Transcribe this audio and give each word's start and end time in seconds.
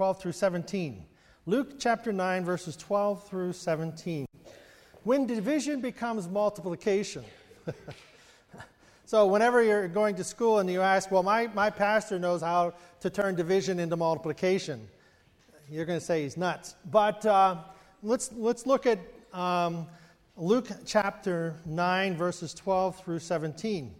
12 0.00 0.18
through 0.18 0.32
17. 0.32 1.04
Luke 1.44 1.74
chapter 1.78 2.10
9, 2.10 2.42
verses 2.42 2.74
12 2.74 3.28
through 3.28 3.52
17. 3.52 4.24
When 5.04 5.26
division 5.26 5.82
becomes 5.82 6.26
multiplication. 6.26 7.22
so, 9.04 9.26
whenever 9.26 9.62
you're 9.62 9.88
going 9.88 10.14
to 10.14 10.24
school 10.24 10.60
and 10.60 10.70
you 10.70 10.80
ask, 10.80 11.10
Well, 11.10 11.22
my, 11.22 11.48
my 11.48 11.68
pastor 11.68 12.18
knows 12.18 12.40
how 12.40 12.72
to 13.00 13.10
turn 13.10 13.34
division 13.34 13.78
into 13.78 13.94
multiplication, 13.94 14.88
you're 15.70 15.84
going 15.84 15.98
to 15.98 16.04
say 16.04 16.22
he's 16.22 16.38
nuts. 16.38 16.76
But 16.90 17.26
uh, 17.26 17.56
let's, 18.02 18.32
let's 18.32 18.64
look 18.64 18.86
at 18.86 19.00
um, 19.34 19.86
Luke 20.34 20.68
chapter 20.86 21.56
9, 21.66 22.16
verses 22.16 22.54
12 22.54 23.04
through 23.04 23.18
17. 23.18 23.94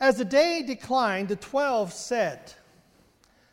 As 0.00 0.18
the 0.18 0.24
day 0.26 0.62
declined, 0.66 1.28
the 1.28 1.36
twelve 1.36 1.94
said, 1.94 2.52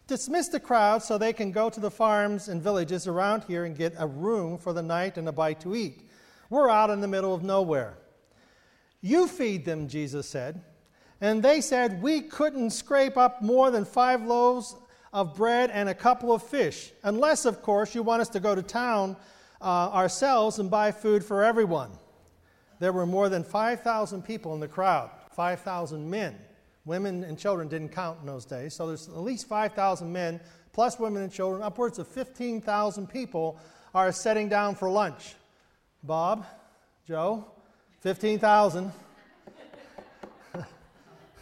Dismiss 0.08 0.48
the 0.48 0.60
crowd 0.60 1.04
so 1.04 1.18
they 1.18 1.34
can 1.34 1.52
go 1.52 1.70
to 1.70 1.80
the 1.80 1.92
farms 1.92 2.48
and 2.48 2.62
villages 2.62 3.08
around 3.08 3.44
here 3.44 3.66
and 3.66 3.78
get 3.78 3.94
a 3.98 4.08
room 4.08 4.58
for 4.58 4.72
the 4.72 4.82
night 4.82 5.18
and 5.18 5.28
a 5.28 5.34
bite 5.34 5.60
to 5.62 5.76
eat. 5.76 6.10
We're 6.50 6.70
out 6.70 6.90
in 6.90 7.02
the 7.02 7.08
middle 7.08 7.34
of 7.34 7.44
nowhere. 7.44 7.98
You 9.02 9.28
feed 9.28 9.66
them, 9.66 9.90
Jesus 9.90 10.28
said. 10.28 10.62
And 11.20 11.44
they 11.44 11.60
said, 11.60 12.02
We 12.02 12.22
couldn't 12.22 12.70
scrape 12.70 13.18
up 13.18 13.42
more 13.42 13.70
than 13.70 13.84
five 13.84 14.24
loaves 14.24 14.76
of 15.12 15.36
bread 15.36 15.72
and 15.72 15.90
a 15.90 15.94
couple 15.94 16.32
of 16.32 16.42
fish, 16.42 16.92
unless, 17.04 17.46
of 17.46 17.62
course, 17.62 17.94
you 17.94 18.04
want 18.04 18.22
us 18.22 18.30
to 18.30 18.40
go 18.40 18.56
to 18.56 18.62
town 18.62 19.18
uh, 19.62 19.66
ourselves 19.66 20.60
and 20.60 20.70
buy 20.70 20.92
food 20.92 21.24
for 21.24 21.44
everyone. 21.44 21.92
There 22.80 22.94
were 22.94 23.06
more 23.06 23.28
than 23.28 23.44
5,000 23.44 24.22
people 24.24 24.54
in 24.54 24.60
the 24.60 24.68
crowd, 24.68 25.10
5,000 25.32 26.10
men. 26.10 26.38
Women 26.88 27.26
and 27.26 27.38
children 27.38 27.68
didn't 27.68 27.90
count 27.90 28.20
in 28.22 28.28
those 28.28 28.46
days, 28.46 28.74
so 28.74 28.88
there's 28.88 29.10
at 29.10 29.18
least 29.18 29.46
5,000 29.50 30.10
men, 30.10 30.40
plus 30.72 30.98
women 30.98 31.22
and 31.22 31.32
children. 31.32 31.62
Upwards 31.62 32.00
of 32.00 32.08
15,000 32.08 33.08
people 33.08 33.60
are 33.94 34.10
sitting 34.14 34.48
down 34.48 34.74
for 34.74 34.90
lunch. 34.90 35.36
Bob, 36.02 36.46
Joe, 37.06 37.46
15,000. 38.00 38.94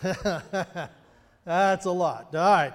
That's 1.45 1.85
a 1.85 1.91
lot. 1.91 2.35
All 2.35 2.41
right. 2.41 2.73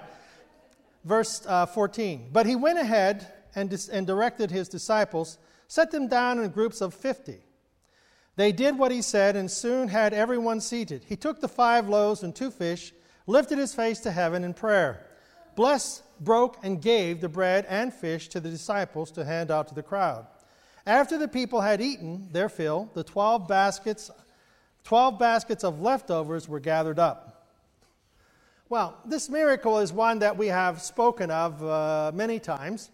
Verse 1.03 1.45
uh, 1.45 1.65
14. 1.65 2.29
But 2.31 2.45
he 2.45 2.55
went 2.55 2.79
ahead 2.79 3.27
and, 3.53 3.69
dis- 3.69 3.89
and 3.89 4.07
directed 4.07 4.49
his 4.49 4.69
disciples, 4.69 5.37
set 5.67 5.91
them 5.91 6.07
down 6.07 6.39
in 6.39 6.49
groups 6.51 6.79
of 6.79 6.93
50. 6.93 7.41
They 8.35 8.51
did 8.51 8.77
what 8.77 8.91
he 8.91 9.01
said 9.01 9.35
and 9.35 9.51
soon 9.51 9.89
had 9.89 10.13
everyone 10.13 10.61
seated. 10.61 11.03
He 11.07 11.15
took 11.15 11.41
the 11.41 11.47
five 11.47 11.89
loaves 11.89 12.23
and 12.23 12.35
two 12.35 12.51
fish, 12.51 12.93
lifted 13.27 13.57
his 13.57 13.73
face 13.73 13.99
to 14.01 14.11
heaven 14.11 14.43
in 14.43 14.53
prayer, 14.53 15.05
blessed, 15.55 16.03
broke, 16.19 16.57
and 16.63 16.81
gave 16.81 17.19
the 17.19 17.29
bread 17.29 17.65
and 17.67 17.93
fish 17.93 18.29
to 18.29 18.39
the 18.39 18.49
disciples 18.49 19.11
to 19.11 19.25
hand 19.25 19.51
out 19.51 19.67
to 19.67 19.75
the 19.75 19.83
crowd. 19.83 20.25
After 20.85 21.17
the 21.17 21.27
people 21.27 21.61
had 21.61 21.81
eaten 21.81 22.29
their 22.31 22.49
fill, 22.49 22.89
the 22.93 23.03
12 23.03 23.47
baskets 23.47 24.09
12 24.83 25.19
baskets 25.19 25.63
of 25.63 25.79
leftovers 25.79 26.47
were 26.47 26.59
gathered 26.59 26.97
up. 26.97 27.47
Well, 28.69 28.97
this 29.05 29.29
miracle 29.29 29.79
is 29.79 29.93
one 29.93 30.19
that 30.19 30.37
we 30.37 30.47
have 30.47 30.81
spoken 30.81 31.29
of 31.29 31.63
uh, 31.63 32.11
many 32.15 32.39
times, 32.39 32.89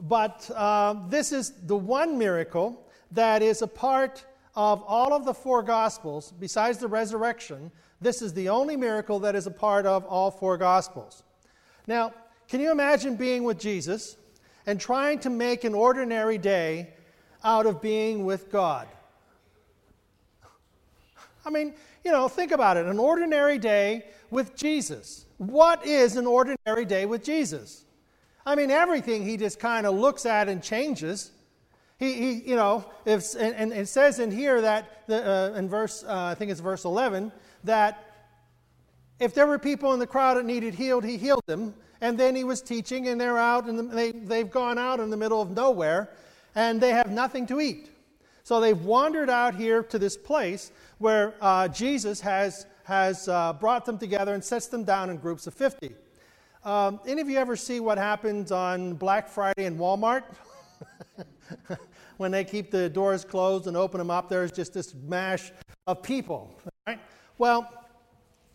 but 0.00 0.48
uh, 0.54 0.94
this 1.08 1.32
is 1.32 1.50
the 1.50 1.76
one 1.76 2.16
miracle 2.16 2.80
that 3.12 3.42
is 3.42 3.60
a 3.62 3.66
part 3.66 4.24
of 4.56 4.82
all 4.86 5.12
of 5.12 5.24
the 5.24 5.34
four 5.34 5.62
Gospels, 5.62 6.32
besides 6.40 6.78
the 6.78 6.88
resurrection, 6.88 7.70
this 8.00 8.22
is 8.22 8.32
the 8.32 8.48
only 8.48 8.76
miracle 8.76 9.20
that 9.20 9.36
is 9.36 9.46
a 9.46 9.50
part 9.50 9.84
of 9.84 10.04
all 10.06 10.30
four 10.30 10.56
Gospels. 10.56 11.22
Now, 11.86 12.14
can 12.48 12.60
you 12.60 12.72
imagine 12.72 13.16
being 13.16 13.44
with 13.44 13.58
Jesus 13.58 14.16
and 14.66 14.80
trying 14.80 15.18
to 15.20 15.30
make 15.30 15.64
an 15.64 15.74
ordinary 15.74 16.38
day 16.38 16.94
out 17.44 17.66
of 17.66 17.82
being 17.82 18.24
with 18.24 18.50
God? 18.50 18.88
I 21.44 21.50
mean, 21.50 21.74
you 22.04 22.10
know, 22.10 22.26
think 22.26 22.50
about 22.50 22.76
it 22.76 22.86
an 22.86 22.98
ordinary 22.98 23.58
day 23.58 24.06
with 24.30 24.56
Jesus. 24.56 25.26
What 25.38 25.86
is 25.86 26.16
an 26.16 26.26
ordinary 26.26 26.84
day 26.84 27.04
with 27.06 27.22
Jesus? 27.22 27.84
I 28.44 28.54
mean, 28.54 28.70
everything 28.70 29.24
he 29.24 29.36
just 29.36 29.58
kind 29.58 29.86
of 29.86 29.94
looks 29.94 30.24
at 30.24 30.48
and 30.48 30.62
changes. 30.62 31.30
He, 31.98 32.12
he 32.12 32.32
you 32.50 32.56
know, 32.56 32.84
if, 33.04 33.34
and, 33.34 33.54
and, 33.54 33.72
it 33.72 33.88
says 33.88 34.18
in 34.18 34.30
here 34.30 34.60
that, 34.60 35.06
the, 35.06 35.52
uh, 35.54 35.58
in 35.58 35.68
verse, 35.68 36.04
uh, 36.04 36.24
I 36.24 36.34
think 36.34 36.50
it's 36.50 36.60
verse 36.60 36.84
11, 36.84 37.32
that 37.64 38.04
if 39.18 39.34
there 39.34 39.46
were 39.46 39.58
people 39.58 39.94
in 39.94 39.98
the 39.98 40.06
crowd 40.06 40.36
that 40.36 40.44
needed 40.44 40.74
healed, 40.74 41.04
he 41.04 41.16
healed 41.16 41.44
them. 41.46 41.74
And 42.02 42.18
then 42.18 42.36
he 42.36 42.44
was 42.44 42.60
teaching, 42.60 43.08
and 43.08 43.18
they're 43.18 43.38
out, 43.38 43.64
and 43.64 43.78
the, 43.78 43.82
they, 43.82 44.12
they've 44.12 44.50
gone 44.50 44.76
out 44.76 45.00
in 45.00 45.08
the 45.08 45.16
middle 45.16 45.40
of 45.40 45.50
nowhere, 45.50 46.10
and 46.54 46.78
they 46.78 46.90
have 46.90 47.10
nothing 47.10 47.46
to 47.46 47.60
eat. 47.60 47.90
So 48.42 48.60
they've 48.60 48.80
wandered 48.80 49.30
out 49.30 49.54
here 49.54 49.82
to 49.84 49.98
this 49.98 50.16
place 50.16 50.70
where 50.98 51.34
uh, 51.40 51.68
Jesus 51.68 52.20
has, 52.20 52.66
has 52.84 53.26
uh, 53.28 53.54
brought 53.54 53.86
them 53.86 53.98
together 53.98 54.34
and 54.34 54.44
sets 54.44 54.66
them 54.66 54.84
down 54.84 55.08
in 55.08 55.16
groups 55.16 55.46
of 55.46 55.54
50. 55.54 55.94
Um, 56.64 57.00
any 57.06 57.22
of 57.22 57.30
you 57.30 57.38
ever 57.38 57.56
see 57.56 57.80
what 57.80 57.96
happens 57.96 58.52
on 58.52 58.94
Black 58.94 59.28
Friday 59.28 59.64
in 59.64 59.78
Walmart? 59.78 60.24
when 62.16 62.30
they 62.30 62.44
keep 62.44 62.70
the 62.70 62.88
doors 62.88 63.24
closed 63.24 63.66
and 63.66 63.76
open 63.76 63.98
them 63.98 64.10
up, 64.10 64.28
there's 64.28 64.52
just 64.52 64.74
this 64.74 64.94
mash 64.94 65.52
of 65.86 66.02
people. 66.02 66.58
Right? 66.86 67.00
Well, 67.38 67.70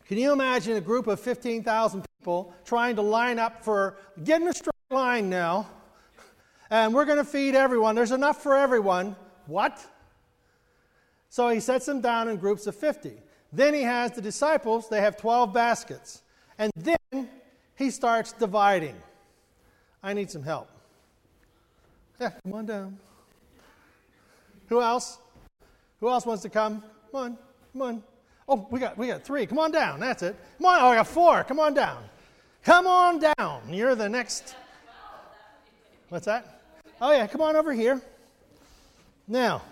can 0.06 0.18
you 0.18 0.34
imagine 0.34 0.78
a 0.78 0.82
group 0.82 1.08
of 1.08 1.20
15,000 1.20 2.06
people 2.20 2.54
trying 2.66 2.96
to 2.98 3.02
line 3.02 3.40
up 3.40 3.64
for, 3.64 3.98
get 4.24 4.42
in 4.42 4.48
a 4.48 4.54
straight 4.54 4.72
line 4.90 5.30
now, 5.30 5.68
and 6.70 6.94
we're 6.94 7.06
going 7.06 7.18
to 7.18 7.26
feed 7.26 7.54
everyone. 7.54 7.96
There's 7.96 8.12
enough 8.12 8.42
for 8.42 8.56
everyone. 8.56 9.16
What? 9.46 9.86
So 11.30 11.50
he 11.50 11.60
sets 11.60 11.86
them 11.86 12.02
down 12.02 12.30
in 12.30 12.38
groups 12.38 12.68
of 12.68 12.76
50. 12.76 13.14
Then 13.54 13.74
he 13.74 13.82
has 13.84 14.12
the 14.12 14.22
disciples, 14.22 14.88
they 14.88 15.02
have 15.02 15.18
12 15.18 15.54
baskets. 15.54 16.22
And 16.58 16.72
then 16.76 17.30
he 17.76 17.90
starts 17.90 18.32
dividing. 18.32 18.96
I 20.04 20.14
need 20.14 20.32
some 20.32 20.44
help. 20.44 20.70
Yeah, 22.22 22.30
come 22.44 22.54
on 22.54 22.68
down. 22.68 23.00
Who 24.68 24.80
else? 24.80 25.18
Who 26.00 26.08
else 26.08 26.24
wants 26.24 26.44
to 26.44 26.50
come? 26.50 26.84
Come 27.12 27.20
on, 27.20 27.38
come 27.74 27.82
on. 27.82 28.04
Oh, 28.48 28.68
we 28.70 28.80
got 28.80 28.96
we 28.96 29.08
got 29.08 29.24
three. 29.24 29.48
Come 29.48 29.58
on 29.58 29.72
down. 29.72 30.00
That's 30.00 30.22
it. 30.22 30.36
Come 30.60 30.68
on. 30.68 30.82
Oh, 30.82 30.88
I 30.90 30.96
got 30.98 31.08
four. 31.08 31.44
Come 31.44 31.60
on 31.60 31.74
down. 31.74 32.04
Come 32.64 32.86
on 32.86 33.18
down. 33.18 33.74
You're 33.74 33.96
the 33.96 34.08
next. 34.08 34.56
What's 36.10 36.28
that? 36.28 36.62
Oh 37.02 37.12
yeah, 37.12 37.26
come 37.26 37.42
on 37.42 37.56
over 37.56 37.74
here. 37.74 38.00
Now, 39.28 39.64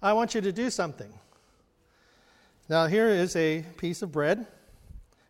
I 0.00 0.12
want 0.12 0.36
you 0.36 0.40
to 0.42 0.52
do 0.52 0.70
something. 0.70 1.12
Now, 2.68 2.86
here 2.86 3.08
is 3.08 3.34
a 3.34 3.64
piece 3.78 4.02
of 4.02 4.12
bread. 4.12 4.46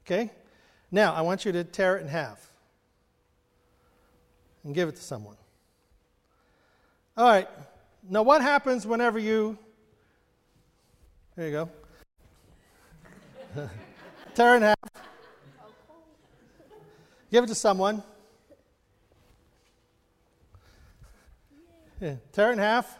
Okay? 0.05 0.31
Now, 0.91 1.15
I 1.15 1.23
want 1.23 1.47
you 1.47 1.53
to 1.53 1.65
tear 1.65 1.97
it 1.97 2.03
in 2.03 2.09
half 2.09 2.51
and 4.63 4.75
give 4.75 4.91
it 4.91 4.97
to 4.97 5.03
someone. 5.03 5.37
All 7.17 7.29
right. 7.29 7.49
Now, 8.09 8.23
what 8.23 8.41
happens 8.41 8.87
whenever 8.87 9.19
you. 9.19 9.59
There 11.37 11.47
you 11.47 11.53
go. 11.53 11.69
Tear 14.35 14.57
in 14.57 14.63
half. 14.63 14.77
Give 17.31 17.45
it 17.45 17.49
to 17.49 17.55
someone. 17.55 18.03
Yeah. 22.01 22.17
Tear 22.33 22.53
in 22.53 22.59
half. 22.59 22.99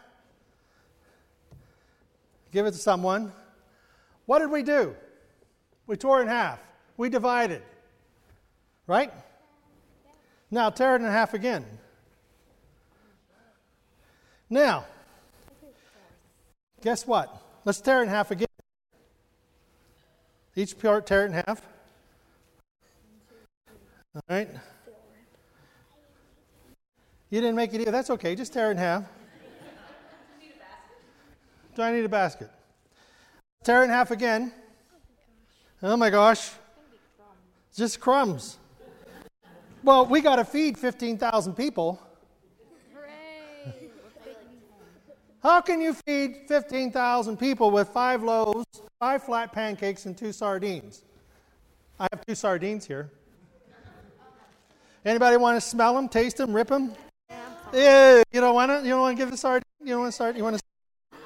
Give 2.51 2.65
it 2.67 2.71
to 2.71 2.77
someone. 2.77 3.33
What 4.27 4.39
did 4.39 4.51
we 4.51 4.61
do? 4.61 4.95
We 5.87 5.97
tore 5.97 6.19
it 6.19 6.23
in 6.23 6.27
half. 6.29 6.59
We 6.97 7.09
divided. 7.09 7.63
Right? 8.85 9.11
Now 10.51 10.69
tear 10.69 10.95
it 10.95 11.01
in 11.01 11.07
half 11.07 11.33
again. 11.33 11.65
Now, 14.49 14.85
guess 16.81 17.07
what? 17.07 17.35
Let's 17.65 17.81
tear 17.81 17.99
it 17.99 18.03
in 18.03 18.09
half 18.09 18.31
again. 18.31 18.47
Each 20.55 20.77
part 20.77 21.07
tear 21.07 21.23
it 21.23 21.27
in 21.27 21.33
half. 21.33 21.61
All 24.15 24.21
right. 24.29 24.49
You 27.29 27.41
didn't 27.41 27.55
make 27.55 27.73
it 27.73 27.81
either. 27.81 27.89
That's 27.89 28.11
okay. 28.11 28.35
Just 28.35 28.53
tear 28.53 28.67
it 28.67 28.71
in 28.71 28.77
half. 28.77 29.05
Do 31.75 31.81
I 31.81 31.91
need 31.91 32.05
a 32.05 32.09
basket? 32.09 32.51
Tear 33.63 33.81
it 33.81 33.85
in 33.85 33.89
half 33.89 34.11
again. 34.11 34.53
Oh 35.81 35.97
my 35.97 36.11
gosh. 36.11 36.51
Just 37.75 37.99
crumbs. 37.99 38.59
Well, 39.83 40.05
we 40.05 40.21
got 40.21 40.35
to 40.35 40.45
feed 40.45 40.77
15,000 40.77 41.55
people. 41.55 41.99
How 45.43 45.59
can 45.59 45.81
you 45.81 45.93
feed 45.93 46.45
15,000 46.47 47.35
people 47.35 47.69
with 47.69 47.89
five 47.89 48.23
loaves, 48.23 48.65
five 48.97 49.23
flat 49.23 49.51
pancakes, 49.51 50.05
and 50.05 50.17
two 50.17 50.31
sardines? 50.31 51.03
I 51.99 52.07
have 52.13 52.25
two 52.25 52.33
sardines 52.33 52.87
here. 52.87 53.11
Anybody 55.03 55.35
want 55.35 55.57
to 55.57 55.61
smell 55.61 55.95
them, 55.95 56.07
taste 56.07 56.37
them, 56.37 56.53
rip 56.53 56.69
them? 56.69 56.93
Yeah, 57.73 58.23
you 58.31 58.39
don't 58.39 58.55
want 58.55 58.71
to. 58.71 58.77
You 58.87 58.91
don't 58.91 59.01
want 59.01 59.17
to 59.17 59.21
give 59.21 59.31
the 59.31 59.37
sardine. 59.37 59.63
You 59.81 59.89
don't 59.89 60.01
want 60.01 60.11
to 60.11 60.15
start. 60.15 60.37
You 60.37 60.43
want 60.43 60.57
to. 60.57 61.17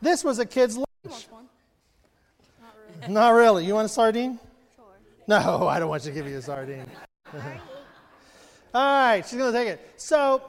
This 0.00 0.24
was 0.24 0.40
a 0.40 0.46
kid's 0.46 0.76
lunch. 0.76 0.86
Not 1.04 2.74
really. 3.00 3.14
Not 3.14 3.28
really. 3.30 3.64
You 3.64 3.74
want 3.74 3.86
a 3.86 3.88
sardine? 3.88 4.40
Sure. 4.74 4.84
No, 5.28 5.68
I 5.68 5.78
don't 5.78 5.88
want 5.88 6.04
you 6.04 6.10
to 6.10 6.14
give 6.14 6.26
you 6.26 6.38
a 6.38 6.42
sardine. 6.42 6.86
All 7.34 7.42
right, 8.74 9.24
she's 9.24 9.38
going 9.38 9.52
to 9.52 9.58
take 9.58 9.68
it. 9.68 9.92
So, 9.96 10.42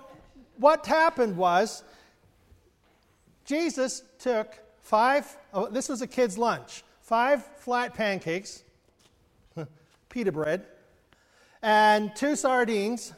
what 0.58 0.86
happened 0.86 1.38
was 1.38 1.84
Jesus 3.48 4.04
took 4.20 4.60
five, 4.82 5.38
oh, 5.54 5.68
this 5.70 5.88
was 5.88 6.02
a 6.02 6.08
kid's 6.08 6.38
lunch, 6.38 6.84
five 7.00 7.46
flat 7.60 7.94
pancakes, 7.94 8.62
pita 10.10 10.34
bread, 10.34 10.66
and 11.64 12.14
two 12.14 12.36
sardines. 12.36 13.14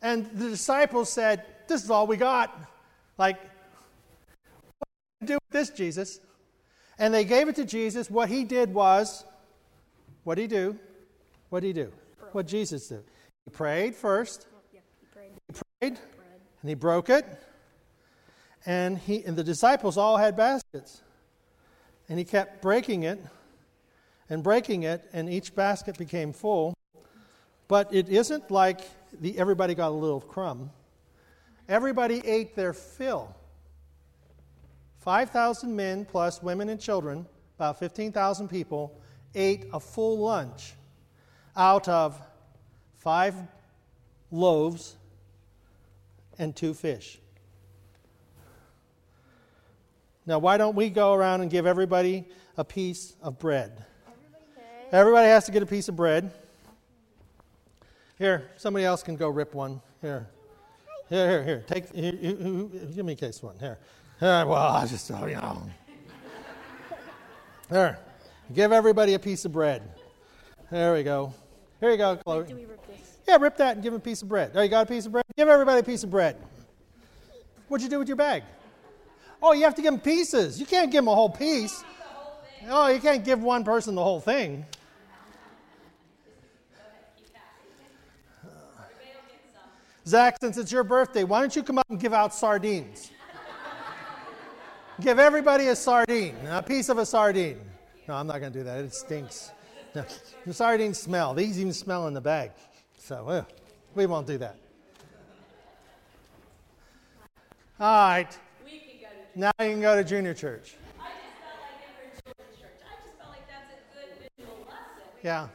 And 0.00 0.26
the 0.26 0.50
disciples 0.50 1.10
said, 1.10 1.44
This 1.66 1.82
is 1.82 1.90
all 1.90 2.06
we 2.06 2.16
got. 2.16 2.56
Like, 3.18 3.36
what 3.40 4.88
do 4.88 5.22
you 5.22 5.26
do 5.26 5.34
with 5.34 5.50
this, 5.50 5.70
Jesus? 5.70 6.20
And 6.96 7.12
they 7.12 7.24
gave 7.24 7.48
it 7.48 7.56
to 7.56 7.64
Jesus. 7.64 8.08
What 8.08 8.28
he 8.28 8.44
did 8.44 8.72
was, 8.72 9.24
what 10.22 10.36
did 10.36 10.42
he 10.42 10.56
do? 10.56 10.78
What 11.48 11.60
did 11.60 11.66
he 11.68 11.72
do? 11.72 11.92
What 12.30 12.46
Jesus 12.46 12.86
did? 12.88 13.02
He 13.44 13.50
prayed 13.50 13.96
first. 13.96 14.46
he 14.70 15.06
prayed. 15.12 15.32
He 15.48 15.52
prayed, 15.52 15.98
and 16.62 16.68
he 16.68 16.74
broke 16.74 17.10
it. 17.10 17.26
And 18.66 18.98
he 18.98 19.24
and 19.24 19.36
the 19.36 19.44
disciples 19.44 19.96
all 19.96 20.16
had 20.16 20.36
baskets. 20.36 21.02
And 22.08 22.18
he 22.18 22.24
kept 22.24 22.62
breaking 22.62 23.04
it 23.04 23.18
and 24.30 24.42
breaking 24.42 24.82
it, 24.82 25.08
and 25.12 25.28
each 25.28 25.54
basket 25.54 25.96
became 25.96 26.32
full. 26.32 26.74
But 27.66 27.92
it 27.94 28.08
isn't 28.08 28.50
like 28.50 28.80
the, 29.20 29.38
everybody 29.38 29.74
got 29.74 29.88
a 29.88 29.94
little 29.94 30.20
crumb. 30.20 30.70
Everybody 31.68 32.26
ate 32.26 32.54
their 32.54 32.72
fill. 32.72 33.34
5,000 35.00 35.74
men 35.74 36.04
plus 36.04 36.42
women 36.42 36.68
and 36.68 36.80
children, 36.80 37.26
about 37.56 37.78
15,000 37.78 38.48
people, 38.48 38.98
ate 39.34 39.66
a 39.72 39.80
full 39.80 40.18
lunch 40.18 40.74
out 41.56 41.88
of 41.88 42.20
five 42.96 43.34
loaves 44.30 44.96
and 46.38 46.54
two 46.54 46.74
fish. 46.74 47.18
Now, 50.28 50.38
why 50.38 50.58
don't 50.58 50.76
we 50.76 50.90
go 50.90 51.14
around 51.14 51.40
and 51.40 51.50
give 51.50 51.64
everybody 51.64 52.26
a 52.58 52.64
piece 52.64 53.16
of 53.22 53.38
bread? 53.38 53.82
Everybody 54.92 55.26
has 55.28 55.46
to 55.46 55.52
get 55.52 55.62
a 55.62 55.66
piece 55.66 55.88
of 55.88 55.96
bread. 55.96 56.30
Here, 58.18 58.50
somebody 58.58 58.84
else 58.84 59.02
can 59.02 59.16
go 59.16 59.30
rip 59.30 59.54
one. 59.54 59.80
Here. 60.02 60.28
Here, 61.08 61.30
here, 61.30 61.44
here. 61.44 61.64
Take, 61.66 61.94
here, 61.94 62.12
give 62.12 63.06
me 63.06 63.14
a 63.14 63.16
case 63.16 63.42
one. 63.42 63.58
Here. 63.58 63.78
here 64.20 64.44
well, 64.44 64.52
I 64.54 64.86
just, 64.86 65.10
oh, 65.10 65.24
you 65.24 65.36
know. 65.36 65.62
There. 67.70 67.98
Give 68.54 68.70
everybody 68.70 69.14
a 69.14 69.18
piece 69.18 69.46
of 69.46 69.52
bread. 69.52 69.80
There 70.70 70.92
we 70.92 71.04
go. 71.04 71.32
Here 71.80 71.90
you 71.90 71.96
go, 71.96 72.16
Chloe. 72.16 72.44
Do 72.44 72.54
we 72.54 72.66
rip 72.66 72.86
this? 72.86 73.16
Yeah, 73.26 73.38
rip 73.40 73.56
that 73.56 73.76
and 73.76 73.82
give 73.82 73.94
them 73.94 74.02
a 74.02 74.04
piece 74.04 74.20
of 74.20 74.28
bread. 74.28 74.52
There, 74.52 74.62
you 74.62 74.68
got 74.68 74.84
a 74.84 74.88
piece 74.90 75.06
of 75.06 75.12
bread? 75.12 75.24
Give 75.38 75.48
everybody 75.48 75.80
a 75.80 75.84
piece 75.84 76.04
of 76.04 76.10
bread. 76.10 76.36
What'd 77.68 77.82
you 77.82 77.88
do 77.88 77.98
with 77.98 78.08
your 78.08 78.16
bag? 78.18 78.42
Oh, 79.42 79.52
you 79.52 79.64
have 79.64 79.74
to 79.76 79.82
give 79.82 79.92
them 79.92 80.00
pieces. 80.00 80.58
You 80.58 80.66
can't 80.66 80.90
give 80.90 80.98
them 80.98 81.08
a 81.08 81.14
whole 81.14 81.30
piece. 81.30 81.84
Oh, 82.68 82.88
you 82.88 83.00
can't 83.00 83.24
give 83.24 83.42
one 83.42 83.64
person 83.64 83.94
the 83.94 84.02
whole 84.02 84.20
thing. 84.20 84.66
Zach, 90.06 90.38
since 90.40 90.56
it's 90.56 90.72
your 90.72 90.84
birthday, 90.84 91.22
why 91.22 91.40
don't 91.40 91.54
you 91.54 91.62
come 91.62 91.78
up 91.78 91.86
and 91.90 92.00
give 92.00 92.14
out 92.14 92.34
sardines? 92.34 93.10
give 95.00 95.18
everybody 95.18 95.68
a 95.68 95.76
sardine, 95.76 96.34
a 96.48 96.62
piece 96.62 96.88
of 96.88 96.98
a 96.98 97.04
sardine. 97.04 97.60
No, 98.08 98.14
I'm 98.14 98.26
not 98.26 98.40
going 98.40 98.52
to 98.52 98.58
do 98.58 98.64
that. 98.64 98.84
It 98.84 98.94
stinks. 98.94 99.52
No, 99.94 100.04
the 100.46 100.54
sardines 100.54 100.98
smell. 100.98 101.34
These 101.34 101.60
even 101.60 101.72
smell 101.72 102.06
in 102.08 102.14
the 102.14 102.20
bag. 102.20 102.52
So 102.96 103.44
we 103.94 104.06
won't 104.06 104.26
do 104.26 104.38
that. 104.38 104.56
All 107.78 108.08
right. 108.08 108.38
Now 109.38 109.52
you 109.60 109.66
can 109.70 109.80
go 109.80 109.94
to 109.94 110.02
junior 110.02 110.34
church. 110.34 110.74
Yeah. 115.22 115.46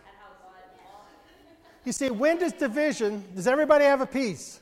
You 1.83 1.91
see, 1.91 2.09
when 2.09 2.39
does 2.39 2.53
division, 2.53 3.25
does 3.35 3.45
everybody 3.45 3.83
have 3.83 4.00
a 4.00 4.06
piece? 4.06 4.62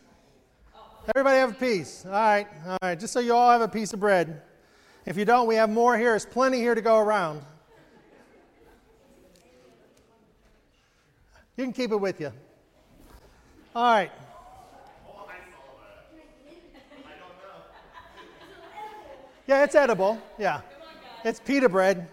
Everybody 1.13 1.37
have 1.37 1.51
a 1.51 1.53
piece. 1.53 2.03
All 2.03 2.11
right, 2.11 2.47
all 2.65 2.77
right, 2.81 2.99
just 2.99 3.13
so 3.13 3.19
you 3.19 3.35
all 3.35 3.51
have 3.51 3.61
a 3.61 3.67
piece 3.67 3.93
of 3.93 3.99
bread. 3.99 4.41
If 5.05 5.17
you 5.17 5.25
don't, 5.25 5.45
we 5.45 5.53
have 5.53 5.69
more 5.69 5.95
here. 5.95 6.09
There's 6.09 6.25
plenty 6.25 6.57
here 6.57 6.73
to 6.73 6.81
go 6.81 6.97
around. 6.97 7.43
You 11.57 11.65
can 11.65 11.73
keep 11.73 11.91
it 11.91 11.97
with 11.97 12.19
you. 12.19 12.31
All 13.75 13.83
right. 13.83 14.11
Yeah, 19.51 19.65
it's 19.65 19.75
edible. 19.75 20.17
Yeah. 20.39 20.61
It's 21.25 21.41
pita 21.41 21.67
bread. 21.67 22.07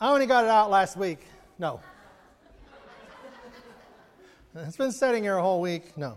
I 0.00 0.10
only 0.12 0.26
got 0.26 0.42
it 0.42 0.50
out 0.50 0.72
last 0.72 0.96
week. 0.96 1.20
No. 1.56 1.78
It's 4.56 4.76
been 4.76 4.90
sitting 4.90 5.22
here 5.22 5.36
a 5.36 5.40
whole 5.40 5.60
week. 5.60 5.96
No. 5.96 6.16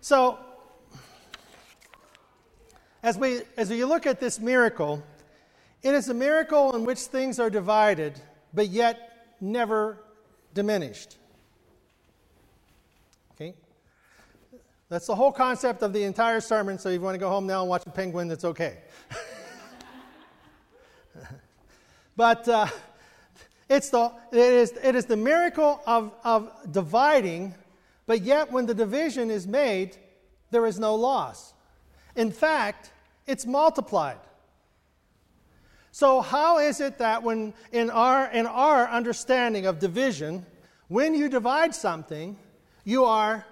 So, 0.00 0.38
as 3.02 3.18
we, 3.18 3.42
as 3.58 3.68
we 3.68 3.84
look 3.84 4.06
at 4.06 4.18
this 4.18 4.40
miracle, 4.40 5.02
it 5.82 5.92
is 5.92 6.08
a 6.08 6.14
miracle 6.14 6.74
in 6.74 6.86
which 6.86 7.00
things 7.00 7.38
are 7.38 7.50
divided, 7.50 8.18
but 8.54 8.68
yet 8.68 9.34
never 9.42 9.98
diminished. 10.54 11.18
Okay? 13.34 13.52
That's 14.90 15.06
the 15.06 15.14
whole 15.14 15.30
concept 15.30 15.84
of 15.84 15.92
the 15.92 16.02
entire 16.02 16.40
sermon, 16.40 16.76
so 16.76 16.88
if 16.88 16.94
you 16.94 17.00
want 17.00 17.14
to 17.14 17.20
go 17.20 17.28
home 17.28 17.46
now 17.46 17.60
and 17.60 17.70
watch 17.70 17.86
a 17.86 17.90
penguin, 17.90 18.26
that's 18.26 18.44
okay. 18.44 18.78
but 22.16 22.48
uh, 22.48 22.66
it's 23.68 23.90
the, 23.90 24.10
it, 24.32 24.38
is, 24.38 24.72
it 24.82 24.96
is 24.96 25.06
the 25.06 25.16
miracle 25.16 25.80
of, 25.86 26.12
of 26.24 26.50
dividing, 26.72 27.54
but 28.06 28.22
yet 28.22 28.50
when 28.50 28.66
the 28.66 28.74
division 28.74 29.30
is 29.30 29.46
made, 29.46 29.96
there 30.50 30.66
is 30.66 30.80
no 30.80 30.96
loss. 30.96 31.54
In 32.16 32.32
fact, 32.32 32.90
it's 33.28 33.46
multiplied. 33.46 34.18
So, 35.92 36.20
how 36.20 36.58
is 36.58 36.80
it 36.80 36.98
that 36.98 37.22
when 37.22 37.54
in 37.70 37.90
our, 37.90 38.28
in 38.32 38.44
our 38.44 38.88
understanding 38.88 39.66
of 39.66 39.78
division, 39.78 40.44
when 40.88 41.14
you 41.14 41.28
divide 41.28 41.76
something, 41.76 42.36
you 42.82 43.04
are 43.04 43.46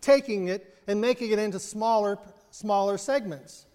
taking 0.00 0.48
it 0.48 0.69
and 0.90 1.00
making 1.00 1.30
it 1.30 1.38
into 1.38 1.58
smaller, 1.58 2.18
smaller 2.50 2.98
segments? 2.98 3.66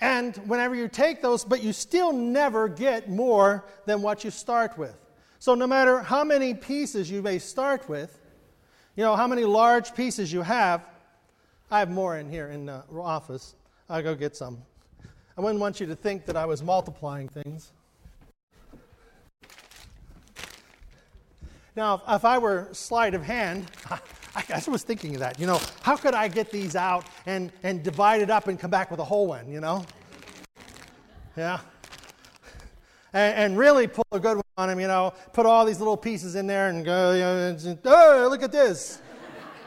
And 0.00 0.36
whenever 0.48 0.74
you 0.74 0.88
take 0.88 1.22
those, 1.22 1.44
but 1.44 1.62
you 1.62 1.72
still 1.72 2.12
never 2.12 2.68
get 2.68 3.08
more 3.08 3.64
than 3.86 4.02
what 4.02 4.24
you 4.24 4.30
start 4.30 4.76
with. 4.76 4.96
So 5.38 5.54
no 5.54 5.66
matter 5.66 6.00
how 6.00 6.24
many 6.24 6.54
pieces 6.54 7.08
you 7.08 7.22
may 7.22 7.38
start 7.38 7.88
with, 7.88 8.18
you 8.96 9.04
know, 9.04 9.14
how 9.14 9.28
many 9.28 9.44
large 9.44 9.94
pieces 9.94 10.32
you 10.32 10.42
have, 10.42 10.84
I 11.70 11.78
have 11.78 11.90
more 11.90 12.18
in 12.18 12.28
here 12.28 12.48
in 12.48 12.66
the 12.66 12.82
office. 12.94 13.54
I'll 13.88 14.02
go 14.02 14.14
get 14.14 14.36
some. 14.36 14.58
I 15.38 15.40
wouldn't 15.40 15.60
want 15.60 15.80
you 15.80 15.86
to 15.86 15.94
think 15.94 16.26
that 16.26 16.36
I 16.36 16.46
was 16.46 16.62
multiplying 16.62 17.28
things. 17.28 17.72
Now, 21.74 22.02
if 22.08 22.24
I 22.24 22.38
were 22.38 22.68
sleight 22.72 23.14
of 23.14 23.22
hand, 23.22 23.70
I, 24.34 24.44
I 24.66 24.70
was 24.70 24.82
thinking 24.82 25.14
of 25.14 25.20
that. 25.20 25.38
You 25.38 25.46
know, 25.46 25.60
how 25.82 25.96
could 25.96 26.14
I 26.14 26.28
get 26.28 26.50
these 26.50 26.76
out 26.76 27.04
and, 27.26 27.52
and 27.62 27.82
divide 27.82 28.22
it 28.22 28.30
up 28.30 28.48
and 28.48 28.58
come 28.58 28.70
back 28.70 28.90
with 28.90 29.00
a 29.00 29.04
whole 29.04 29.26
one, 29.26 29.50
you 29.50 29.60
know? 29.60 29.84
Yeah. 31.36 31.60
And, 33.12 33.34
and 33.36 33.58
really 33.58 33.86
pull 33.86 34.06
a 34.12 34.20
good 34.20 34.36
one 34.36 34.44
on 34.56 34.68
them, 34.68 34.80
you 34.80 34.88
know, 34.88 35.12
put 35.32 35.44
all 35.44 35.64
these 35.64 35.78
little 35.78 35.96
pieces 35.96 36.34
in 36.34 36.46
there 36.46 36.68
and 36.68 36.84
go, 36.84 37.12
you 37.12 37.20
know, 37.20 37.78
oh, 37.84 38.28
look 38.30 38.42
at 38.42 38.52
this. 38.52 39.00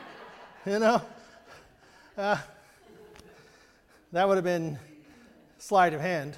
you 0.65 0.79
know? 0.79 1.01
Uh, 2.17 2.37
that 4.11 4.27
would 4.27 4.35
have 4.35 4.43
been 4.43 4.79
sleight 5.59 5.93
of 5.93 6.01
hand. 6.01 6.35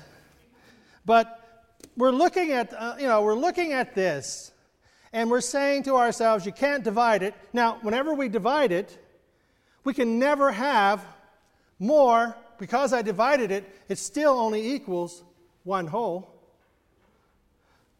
But 1.05 1.69
we're 1.95 2.11
looking 2.11 2.51
at, 2.51 2.73
uh, 2.73 2.95
you 2.99 3.07
know, 3.07 3.21
we're 3.21 3.35
looking 3.35 3.71
at 3.71 3.95
this 3.95 4.51
and 5.17 5.31
we're 5.31 5.41
saying 5.41 5.81
to 5.81 5.95
ourselves, 5.95 6.45
you 6.45 6.51
can't 6.51 6.83
divide 6.83 7.23
it. 7.23 7.33
Now, 7.51 7.79
whenever 7.81 8.13
we 8.13 8.29
divide 8.29 8.71
it, 8.71 9.03
we 9.83 9.91
can 9.95 10.19
never 10.19 10.51
have 10.51 11.03
more. 11.79 12.37
Because 12.59 12.93
I 12.93 13.01
divided 13.01 13.49
it, 13.49 13.67
it 13.89 13.97
still 13.97 14.33
only 14.33 14.75
equals 14.75 15.23
one 15.63 15.87
whole. 15.87 16.31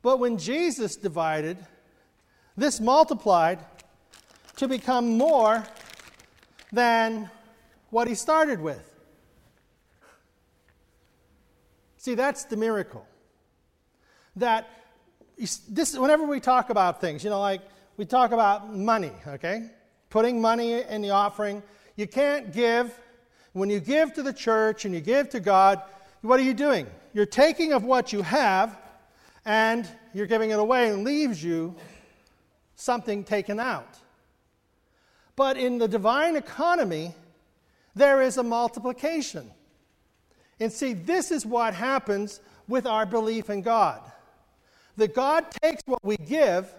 But 0.03 0.19
when 0.19 0.37
Jesus 0.37 0.95
divided, 0.95 1.57
this 2.55 2.79
multiplied 2.79 3.65
to 4.57 4.67
become 4.67 5.17
more 5.17 5.65
than 6.71 7.31
what 7.89 8.07
he 8.07 8.13
started 8.13 8.61
with. 8.61 8.93
See, 11.97 12.13
that's 12.13 12.43
the 12.43 12.57
miracle. 12.57 13.07
That 14.35 14.69
this, 15.37 15.97
whenever 15.97 16.25
we 16.25 16.39
talk 16.39 16.69
about 16.69 16.99
things, 16.99 17.23
you 17.23 17.29
know, 17.29 17.39
like 17.39 17.61
we 17.95 18.05
talk 18.05 18.31
about 18.31 18.75
money, 18.75 19.11
okay? 19.27 19.69
Putting 20.09 20.41
money 20.41 20.81
in 20.81 21.01
the 21.01 21.11
offering. 21.11 21.61
You 21.95 22.07
can't 22.07 22.51
give. 22.51 22.97
When 23.53 23.69
you 23.69 23.79
give 23.79 24.13
to 24.13 24.23
the 24.23 24.33
church 24.33 24.85
and 24.85 24.93
you 24.93 25.01
give 25.01 25.29
to 25.29 25.39
God, 25.39 25.81
what 26.21 26.39
are 26.39 26.43
you 26.43 26.53
doing? 26.53 26.87
You're 27.13 27.25
taking 27.25 27.73
of 27.73 27.83
what 27.83 28.13
you 28.13 28.21
have 28.21 28.77
and 29.45 29.87
you're 30.13 30.27
giving 30.27 30.51
it 30.51 30.59
away 30.59 30.89
and 30.89 31.03
leaves 31.03 31.43
you 31.43 31.75
something 32.75 33.23
taken 33.23 33.59
out. 33.59 33.97
But 35.35 35.57
in 35.57 35.77
the 35.77 35.87
divine 35.87 36.35
economy, 36.35 37.15
there 37.95 38.21
is 38.21 38.37
a 38.37 38.43
multiplication. 38.43 39.51
And 40.59 40.71
see, 40.71 40.93
this 40.93 41.31
is 41.31 41.45
what 41.45 41.73
happens 41.73 42.41
with 42.67 42.85
our 42.85 43.05
belief 43.05 43.49
in 43.49 43.61
God. 43.61 44.01
That 44.97 45.13
God 45.13 45.45
takes 45.61 45.81
what 45.85 46.03
we 46.03 46.17
give 46.17 46.71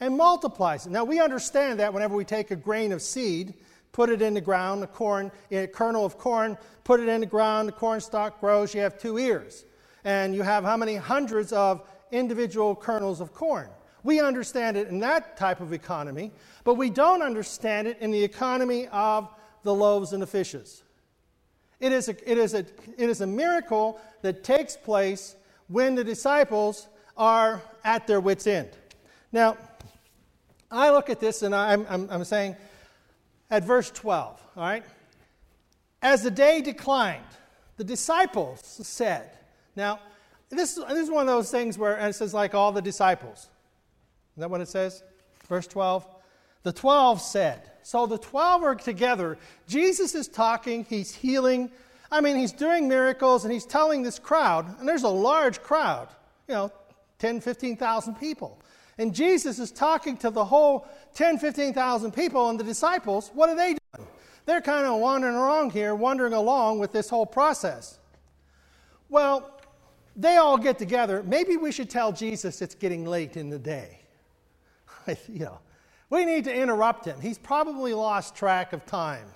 and 0.00 0.16
multiplies 0.16 0.86
it. 0.86 0.90
Now, 0.90 1.04
we 1.04 1.20
understand 1.20 1.78
that 1.80 1.92
whenever 1.92 2.16
we 2.16 2.24
take 2.24 2.50
a 2.50 2.56
grain 2.56 2.92
of 2.92 3.02
seed, 3.02 3.54
put 3.92 4.08
it 4.10 4.22
in 4.22 4.34
the 4.34 4.40
ground, 4.40 4.82
a 4.82 4.86
corn, 4.86 5.30
a 5.50 5.66
kernel 5.66 6.04
of 6.04 6.18
corn, 6.18 6.56
put 6.84 7.00
it 7.00 7.08
in 7.08 7.20
the 7.20 7.26
ground, 7.26 7.68
the 7.68 7.72
corn 7.72 8.00
stalk 8.00 8.40
grows, 8.40 8.74
you 8.74 8.80
have 8.80 8.98
two 8.98 9.18
ears. 9.18 9.64
And 10.04 10.34
you 10.34 10.42
have 10.42 10.64
how 10.64 10.76
many 10.76 10.96
hundreds 10.96 11.52
of 11.52 11.86
individual 12.10 12.74
kernels 12.74 13.20
of 13.20 13.32
corn. 13.32 13.68
We 14.02 14.20
understand 14.20 14.76
it 14.76 14.88
in 14.88 14.98
that 15.00 15.36
type 15.36 15.60
of 15.60 15.72
economy, 15.72 16.32
but 16.64 16.74
we 16.74 16.90
don't 16.90 17.22
understand 17.22 17.86
it 17.86 17.98
in 18.00 18.10
the 18.10 18.22
economy 18.22 18.88
of 18.88 19.28
the 19.62 19.72
loaves 19.72 20.12
and 20.12 20.20
the 20.20 20.26
fishes. 20.26 20.82
It 21.78 21.92
is 21.92 22.08
a, 22.08 22.30
it 22.30 22.38
is 22.38 22.54
a, 22.54 22.60
it 22.98 23.08
is 23.08 23.20
a 23.20 23.26
miracle 23.26 24.00
that 24.22 24.42
takes 24.42 24.76
place 24.76 25.36
when 25.68 25.94
the 25.94 26.04
disciples 26.04 26.88
are 27.16 27.62
at 27.84 28.06
their 28.06 28.20
wits' 28.20 28.46
end. 28.46 28.70
Now, 29.32 29.56
I 30.70 30.90
look 30.90 31.10
at 31.10 31.20
this 31.20 31.42
and 31.42 31.54
I'm, 31.54 31.86
I'm, 31.88 32.08
I'm 32.10 32.24
saying 32.24 32.56
at 33.50 33.64
verse 33.64 33.90
12, 33.90 34.42
all 34.56 34.62
right? 34.62 34.84
As 36.00 36.22
the 36.22 36.30
day 36.30 36.62
declined, 36.62 37.24
the 37.76 37.84
disciples 37.84 38.60
said, 38.82 39.30
Now, 39.76 40.00
this, 40.50 40.74
this 40.74 40.98
is 40.98 41.10
one 41.10 41.22
of 41.22 41.26
those 41.28 41.50
things 41.50 41.78
where 41.78 41.96
it 41.96 42.14
says, 42.14 42.34
like 42.34 42.54
all 42.54 42.72
the 42.72 42.82
disciples. 42.82 43.48
Is 44.36 44.40
that 44.40 44.50
what 44.50 44.60
it 44.60 44.68
says? 44.68 45.02
Verse 45.48 45.66
12. 45.66 46.06
The 46.62 46.72
12 46.72 47.20
said. 47.20 47.62
So 47.82 48.06
the 48.06 48.18
12 48.18 48.62
are 48.62 48.74
together. 48.74 49.38
Jesus 49.66 50.14
is 50.14 50.28
talking, 50.28 50.84
he's 50.88 51.14
healing. 51.14 51.70
I 52.10 52.20
mean, 52.20 52.36
he's 52.36 52.52
doing 52.52 52.88
miracles 52.88 53.44
and 53.44 53.52
he's 53.52 53.66
telling 53.66 54.02
this 54.02 54.18
crowd, 54.18 54.78
and 54.78 54.88
there's 54.88 55.02
a 55.02 55.08
large 55.08 55.62
crowd, 55.62 56.08
you 56.46 56.54
know, 56.54 56.72
10, 57.22 57.40
15,000 57.40 58.16
people. 58.16 58.60
And 58.98 59.14
Jesus 59.14 59.60
is 59.60 59.70
talking 59.70 60.16
to 60.18 60.30
the 60.30 60.44
whole 60.44 60.88
10, 61.14 61.38
15,000 61.38 62.10
people, 62.10 62.50
and 62.50 62.58
the 62.58 62.64
disciples, 62.64 63.30
what 63.32 63.48
are 63.48 63.54
they 63.54 63.76
doing? 63.94 64.08
They're 64.44 64.60
kind 64.60 64.84
of 64.84 64.98
wandering 64.98 65.36
around 65.36 65.70
here, 65.70 65.94
wandering 65.94 66.32
along 66.32 66.80
with 66.80 66.90
this 66.90 67.08
whole 67.08 67.24
process. 67.24 68.00
Well, 69.08 69.60
they 70.16 70.36
all 70.36 70.58
get 70.58 70.78
together. 70.78 71.22
Maybe 71.22 71.56
we 71.56 71.70
should 71.70 71.88
tell 71.88 72.10
Jesus 72.10 72.60
it's 72.60 72.74
getting 72.74 73.04
late 73.04 73.36
in 73.36 73.50
the 73.50 73.58
day. 73.58 74.00
you 75.28 75.44
know, 75.44 75.60
we 76.10 76.24
need 76.24 76.42
to 76.44 76.52
interrupt 76.52 77.04
him. 77.04 77.20
He's 77.20 77.38
probably 77.38 77.94
lost 77.94 78.34
track 78.34 78.72
of 78.72 78.84
time. 78.84 79.28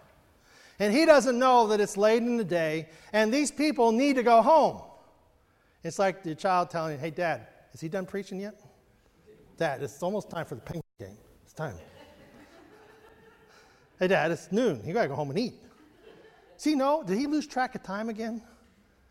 And 0.81 0.93
he 0.93 1.07
doesn't 1.07 1.38
know 1.38 1.69
that 1.69 1.81
it's 1.81 1.97
late 1.97 2.21
in 2.21 2.37
the 2.37 2.45
day, 2.45 2.88
and 3.12 3.33
these 3.33 3.52
people 3.52 3.93
need 3.93 4.16
to 4.16 4.25
go 4.25 4.43
home. 4.43 4.83
It's 5.85 6.00
like 6.00 6.25
the 6.25 6.35
child 6.35 6.71
telling 6.71 6.99
hey, 6.99 7.11
Dad, 7.11 7.47
is 7.76 7.80
he 7.83 7.90
done 7.90 8.06
preaching 8.06 8.40
yet? 8.40 8.59
Dad, 9.59 9.83
it's 9.83 10.02
almost 10.02 10.30
time 10.30 10.47
for 10.47 10.54
the 10.54 10.62
Penguin 10.62 10.83
game. 10.99 11.18
It's 11.45 11.52
time. 11.52 11.75
hey, 13.99 14.09
Dad, 14.09 14.30
it's 14.30 14.50
noon. 14.50 14.80
You 14.83 14.95
got 14.95 15.02
to 15.02 15.09
go 15.09 15.14
home 15.14 15.28
and 15.28 15.38
eat. 15.38 15.52
See, 16.56 16.75
no, 16.75 17.02
did 17.02 17.18
he 17.18 17.26
lose 17.26 17.47
track 17.47 17.75
of 17.75 17.83
time 17.83 18.09
again? 18.09 18.40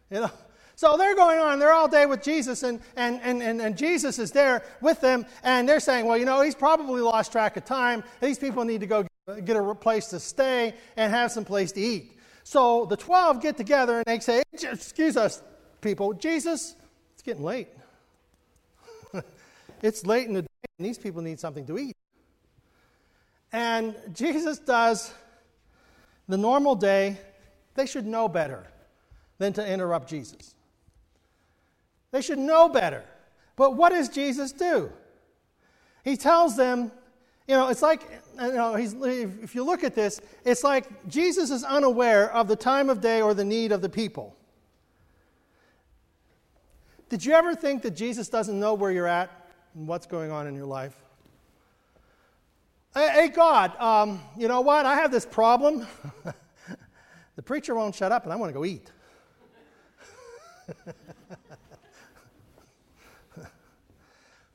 You 0.10 0.22
know, 0.22 0.31
so 0.75 0.98
they're 0.98 1.13
going 1.15 1.38
on, 1.38 1.60
they're 1.60 1.74
all 1.74 1.88
day 1.88 2.07
with 2.07 2.24
Jesus, 2.24 2.63
and, 2.63 2.81
and, 2.95 3.19
and, 3.22 3.43
and, 3.43 3.62
and 3.62 3.77
Jesus 3.77 4.17
is 4.17 4.31
there 4.31 4.63
with 4.81 5.00
them, 5.00 5.27
and 5.43 5.69
they're 5.69 5.79
saying, 5.79 6.07
well, 6.07 6.17
you 6.17 6.25
know, 6.25 6.41
he's 6.41 6.55
probably 6.55 7.01
lost 7.01 7.31
track 7.31 7.57
of 7.57 7.65
time. 7.65 8.03
These 8.19 8.39
people 8.39 8.65
need 8.65 8.81
to 8.81 8.88
go 8.88 9.05
get 9.43 9.57
a 9.57 9.75
place 9.75 10.07
to 10.07 10.19
stay 10.19 10.74
and 10.98 11.13
have 11.13 11.31
some 11.31 11.45
place 11.45 11.72
to 11.74 11.81
eat. 11.81 12.17
So 12.43 12.88
the 12.88 12.98
12 12.98 13.43
get 13.43 13.57
together 13.57 13.98
and 13.98 14.05
they 14.07 14.17
say, 14.22 14.41
excuse 14.53 15.17
us, 15.17 15.43
people, 15.81 16.13
Jesus, 16.13 16.75
it's 17.13 17.22
getting 17.22 17.43
late. 17.43 17.67
It's 19.82 20.05
late 20.05 20.27
in 20.27 20.34
the 20.34 20.41
day, 20.41 20.48
and 20.77 20.86
these 20.86 20.98
people 20.98 21.22
need 21.22 21.39
something 21.39 21.65
to 21.67 21.77
eat. 21.77 21.96
And 23.51 23.96
Jesus 24.13 24.60
does 24.60 25.13
the 26.27 26.38
normal 26.38 26.75
day, 26.75 27.17
they 27.75 27.86
should 27.86 28.05
know 28.05 28.27
better 28.27 28.65
than 29.38 29.53
to 29.53 29.65
interrupt 29.65 30.10
Jesus. 30.10 30.55
They 32.12 32.22
should 32.22 32.39
know 32.39 32.70
better. 32.70 33.03
But 33.55 33.75
what 33.75 33.89
does 33.89 34.10
Jesus 34.10 34.51
do? 34.51 34.91
He 36.03 36.17
tells 36.17 36.55
them, 36.55 36.91
you 37.48 37.55
know, 37.55 37.67
it's 37.70 37.82
like, 37.82 38.01
you 38.41 38.53
know, 38.53 38.75
if 38.75 39.53
you 39.53 39.63
look 39.63 39.84
at 39.84 39.96
this, 39.96 40.20
it's 40.44 40.63
like 40.63 41.08
Jesus 41.08 41.51
is 41.51 41.63
unaware 41.63 42.32
of 42.34 42.48
the 42.48 42.55
time 42.55 42.89
of 42.89 43.01
day 43.01 43.22
or 43.22 43.34
the 43.34 43.46
need 43.46 43.72
of 43.72 43.82
the 43.82 43.89
people. 43.89 44.36
Did 47.08 47.24
you 47.24 47.34
ever 47.34 47.55
think 47.55 47.84
that 47.84 47.91
Jesus 47.91 48.29
doesn't 48.29 48.60
know 48.60 48.74
where 48.74 48.91
you're 48.91 49.08
at 49.08 49.29
and 49.75 49.88
what's 49.88 50.05
going 50.05 50.32
on 50.32 50.48
in 50.48 50.55
your 50.55 50.65
life? 50.65 50.96
Hey, 52.94 53.27
God, 53.27 53.77
um, 53.77 54.22
you 54.38 54.48
know 54.48 54.62
what? 54.62 54.86
I 54.86 54.96
have 54.96 55.12
this 55.12 55.25
problem. 55.25 55.86
the 57.36 57.41
preacher 57.41 57.75
won't 57.75 57.94
shut 57.94 58.13
up, 58.13 58.24
and 58.24 58.32
I 58.32 58.38
want 58.38 58.50
to 58.50 58.53
go 58.53 58.63
eat. 58.63 58.89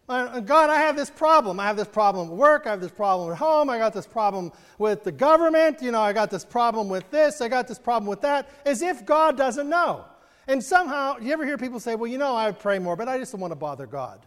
God, 0.09 0.71
I 0.71 0.81
have 0.81 0.97
this 0.97 1.11
problem. 1.11 1.61
I 1.61 1.67
have 1.67 1.77
this 1.77 1.87
problem 1.87 2.31
at 2.31 2.35
work. 2.35 2.67
I 2.67 2.71
have 2.71 2.81
this 2.81 2.91
problem 2.91 3.31
at 3.31 3.39
home. 3.39 3.71
I 3.71 3.79
got 3.79 3.93
this 3.93 4.09
problem 4.09 4.51
with 4.79 5.05
the 5.05 5.13
government. 5.13 5.81
You 5.81 5.93
know, 5.93 6.01
I 6.01 6.13
got 6.13 6.31
this 6.31 6.45
problem 6.45 6.89
with 6.89 7.09
this. 7.13 7.41
I 7.41 7.47
got 7.47 7.69
this 7.69 7.79
problem 7.79 8.09
with 8.09 8.21
that. 8.23 8.49
As 8.65 8.83
if 8.83 9.07
God 9.07 9.37
doesn't 9.37 9.69
know. 9.69 10.05
And 10.49 10.65
somehow, 10.65 11.19
you 11.19 11.33
ever 11.33 11.45
hear 11.47 11.57
people 11.57 11.79
say, 11.79 11.95
well, 11.95 12.11
you 12.11 12.19
know, 12.19 12.35
I 12.35 12.51
pray 12.51 12.81
more, 12.81 12.97
but 12.97 13.09
I 13.09 13.19
just 13.19 13.31
don't 13.31 13.41
want 13.41 13.53
to 13.53 13.57
bother 13.57 13.87
God. 13.87 14.21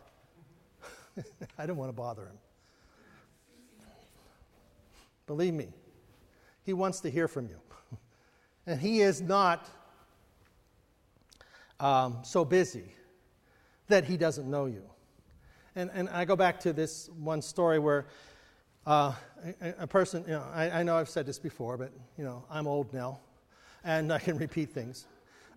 I 1.58 1.66
don't 1.66 1.78
want 1.78 1.90
to 1.90 1.94
bother 1.94 2.24
him. 2.24 2.38
Believe 5.26 5.54
me, 5.54 5.70
he 6.64 6.74
wants 6.74 7.00
to 7.02 7.10
hear 7.10 7.28
from 7.28 7.48
you. 7.48 7.58
and 8.68 8.80
he 8.80 9.02
is 9.02 9.22
not 9.22 9.70
um, 11.80 12.20
so 12.24 12.44
busy 12.44 12.94
that 13.88 14.06
he 14.06 14.18
doesn't 14.18 14.50
know 14.50 14.66
you. 14.66 14.84
And, 15.76 15.90
and 15.94 16.10
I 16.10 16.26
go 16.26 16.36
back 16.36 16.60
to 16.62 16.74
this 16.74 17.10
one 17.20 17.42
story 17.42 17.80
where 17.80 18.06
uh, 18.86 19.14
a, 19.62 19.74
a, 19.80 19.88
person, 19.88 20.24
you 20.28 20.34
know, 20.34 20.46
I, 20.54 20.70
I, 20.70 20.84
know 20.84 20.98
I've 20.98 21.10
said 21.10 21.26
this 21.26 21.40
before, 21.40 21.78
but, 21.78 21.92
you 22.18 22.24
know, 22.24 22.44
I'm 22.50 22.68
old 22.68 22.94
now 22.94 23.20
and 23.84 24.12
I 24.12 24.20
can 24.20 24.38
repeat 24.38 24.72
things. 24.72 25.08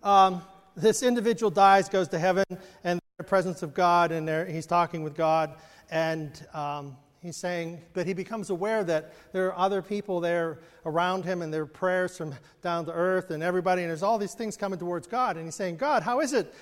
Um, 0.01 0.41
this 0.75 1.03
individual 1.03 1.49
dies, 1.49 1.89
goes 1.89 2.07
to 2.09 2.19
heaven, 2.19 2.45
and 2.83 2.99
presence 3.27 3.61
of 3.61 3.73
God, 3.73 4.11
and 4.11 4.49
he's 4.49 4.65
talking 4.65 5.03
with 5.03 5.15
God, 5.15 5.55
and 5.91 6.45
um, 6.53 6.97
he's 7.21 7.37
saying, 7.37 7.81
but 7.93 8.07
he 8.07 8.13
becomes 8.13 8.49
aware 8.49 8.83
that 8.83 9.13
there 9.33 9.47
are 9.47 9.57
other 9.57 9.81
people 9.81 10.19
there 10.19 10.59
around 10.85 11.25
him, 11.25 11.41
and 11.41 11.53
there 11.53 11.63
are 11.63 11.65
prayers 11.67 12.17
from 12.17 12.33
down 12.61 12.85
to 12.85 12.91
earth, 12.91 13.31
and 13.31 13.43
everybody, 13.43 13.83
and 13.83 13.89
there's 13.89 14.03
all 14.03 14.17
these 14.17 14.33
things 14.33 14.57
coming 14.57 14.79
towards 14.79 15.07
God. 15.07 15.35
And 15.35 15.45
he's 15.45 15.55
saying, 15.55 15.77
God, 15.77 16.03
how 16.03 16.21
is 16.21 16.33
it 16.33 16.53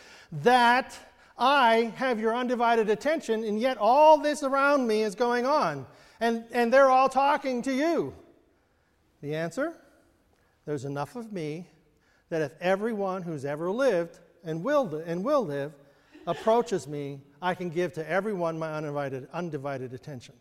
that 0.43 0.97
I 1.37 1.93
have 1.97 2.19
your 2.19 2.35
undivided 2.35 2.89
attention, 2.89 3.43
and 3.43 3.59
yet 3.59 3.77
all 3.77 4.17
this 4.17 4.43
around 4.43 4.87
me 4.87 5.03
is 5.03 5.15
going 5.15 5.45
on, 5.45 5.85
and, 6.19 6.45
and 6.51 6.73
they're 6.73 6.89
all 6.89 7.09
talking 7.09 7.61
to 7.63 7.73
you. 7.73 8.13
The 9.21 9.35
answer? 9.35 9.73
There's 10.65 10.85
enough 10.85 11.15
of 11.15 11.31
me 11.31 11.67
that 12.29 12.41
if 12.41 12.51
everyone 12.59 13.21
who's 13.21 13.45
ever 13.45 13.69
lived 13.69 14.19
and 14.43 14.63
will, 14.63 14.95
and 15.05 15.23
will 15.23 15.45
live 15.45 15.73
approaches 16.27 16.87
me, 16.87 17.21
I 17.41 17.53
can 17.53 17.69
give 17.69 17.93
to 17.93 18.09
everyone 18.09 18.57
my 18.57 18.73
undivided, 18.73 19.27
undivided 19.33 19.93
attention. 19.93 20.35